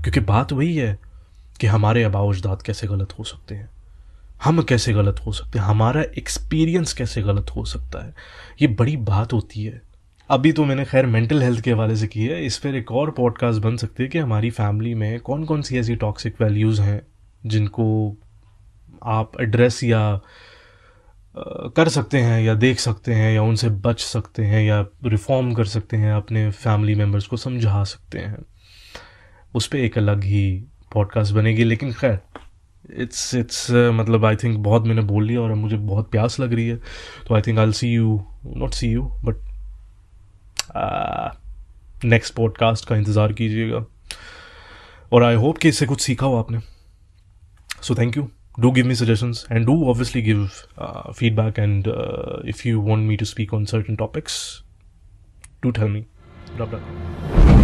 क्योंकि 0.02 0.20
बात 0.20 0.54
वही 0.54 0.76
है 0.76 1.00
कि 1.62 1.68
हमारे 1.68 2.04
अजदाद 2.04 2.62
कैसे 2.62 2.88
गलत 2.88 3.14
हो 3.20 3.24
सकते 3.24 3.56
हैं। 3.56 3.70
हम 4.44 4.62
कैसे 4.62 4.94
गलत 4.94 5.20
हो 5.26 5.32
सकते 5.32 5.60
हैं? 5.60 5.66
हमारा 5.66 6.02
एक्सपीरियंस 6.02 6.94
कैसे 6.94 7.22
गलत 7.22 7.46
हो 7.56 7.66
सकता 7.66 8.06
है? 8.06 8.14
ये 8.62 8.68
बड़ी 8.68 8.98
बात 8.98 9.34
होती 9.34 9.64
है। 9.64 9.82
अभी 10.30 10.52
तो 10.52 10.66
मैंने 10.66 10.86
खैर 10.86 11.06
मेंटल 11.06 11.42
हेल्थ 11.42 11.62
के 11.62 11.72
हवाले 11.72 11.96
से 11.96 12.08
की 12.08 12.26
है। 12.26 12.46
इस 12.46 12.58
पर 12.58 12.76
एक 12.76 12.92
और 12.92 13.12
पॉडकास्ट 13.12 13.62
बन 13.62 13.78
सकती 13.78 14.04
है 14.04 14.10
कि 14.10 14.18
हमारी 14.18 14.50
फैमिली 14.50 14.96
में 14.96 15.20
कौन 15.20 15.46
कौन 15.46 15.62
सी 15.62 15.78
ऐसी 15.78 15.96
टॉक्सिक 15.96 16.42
वैल्यूज़ 16.42 16.82
हैं 16.82 17.02
जिनको 17.46 18.18
आप 19.04 19.32
एड्रेस 19.42 19.84
या 19.84 20.20
कर 21.76 21.90
सकते 21.90 22.18
हैं 22.18 22.42
या 22.42 22.54
देख 22.54 22.80
सकते 22.80 23.14
हैं 23.14 23.32
या 23.34 23.42
उनसे 23.42 23.70
बच 23.70 24.02
सकते 24.02 24.44
हैं 24.44 24.62
या 24.64 24.80
रिफॉर्म 25.06 25.54
कर 25.54 25.66
सकते 25.66 25.98
हैं, 25.98 26.14
अपने 26.14 26.50
फैमिली 26.52 26.96
मेंबर्स 26.96 27.28
को 27.28 27.38
समझा 27.38 27.84
सकते 27.84 28.20
हैं। 28.20 28.38
उस 29.56 29.68
पर 29.68 29.78
एक 29.78 29.98
अलग 29.98 30.24
ही 30.24 30.66
पॉडकास्ट 30.94 31.34
बनेगी, 31.34 31.64
लेकिन 31.64 31.94
खैर 31.94 32.20
इट्स 32.94 33.34
इट्स 33.36 33.70
मतलब 33.72 34.26
आई 34.26 34.36
थिंक 34.36 34.58
बहुत 34.58 34.86
मैंने 34.88 35.02
बोल 35.02 35.26
लिया 35.26 35.42
और 35.42 35.54
मुझे 35.54 35.78
बहुत 35.78 36.10
प्यास 36.12 36.40
लग 36.40 36.54
रही 36.54 36.68
है। 36.68 36.76
तो 37.28 37.36
I 37.36 37.42
think 37.42 37.60
I 37.60 37.72
see 37.72 37.94
you 37.94 38.22
not 38.46 38.74
see 38.74 38.88
you 38.88 39.04
but 39.26 39.48
next 42.06 42.34
podcast 42.34 42.88
का 42.88 42.96
इंतज़ार 42.96 43.34
कीजिएगा। 43.34 43.86
और 45.12 45.24
आई 45.24 45.36
होप 45.36 45.58
कि 45.58 45.70
इससे 45.70 45.86
कुछ 45.86 46.02
सीखा 46.02 46.26
हो 46.26 46.38
आपने। 46.38 46.60
So 47.82 47.96
thank 47.96 48.18
you 48.18 48.28
do 48.60 48.72
give 48.72 48.86
me 48.86 48.96
suggestions 48.96 49.46
and 49.50 49.66
do 49.66 49.90
obviously 49.90 50.22
give 50.22 50.68
uh, 50.78 51.12
feedback 51.14 51.58
and 51.58 51.88
uh, 51.88 52.40
if 52.44 52.66
you 52.66 52.80
want 52.80 53.04
me 53.04 53.18
to 53.18 53.26
speak 53.26 53.54
on 53.54 53.66
certain 53.66 53.96
topics 53.98 54.64
do 55.62 55.72
tell 55.72 55.90
me. 55.90 56.08
Rub 56.58 57.59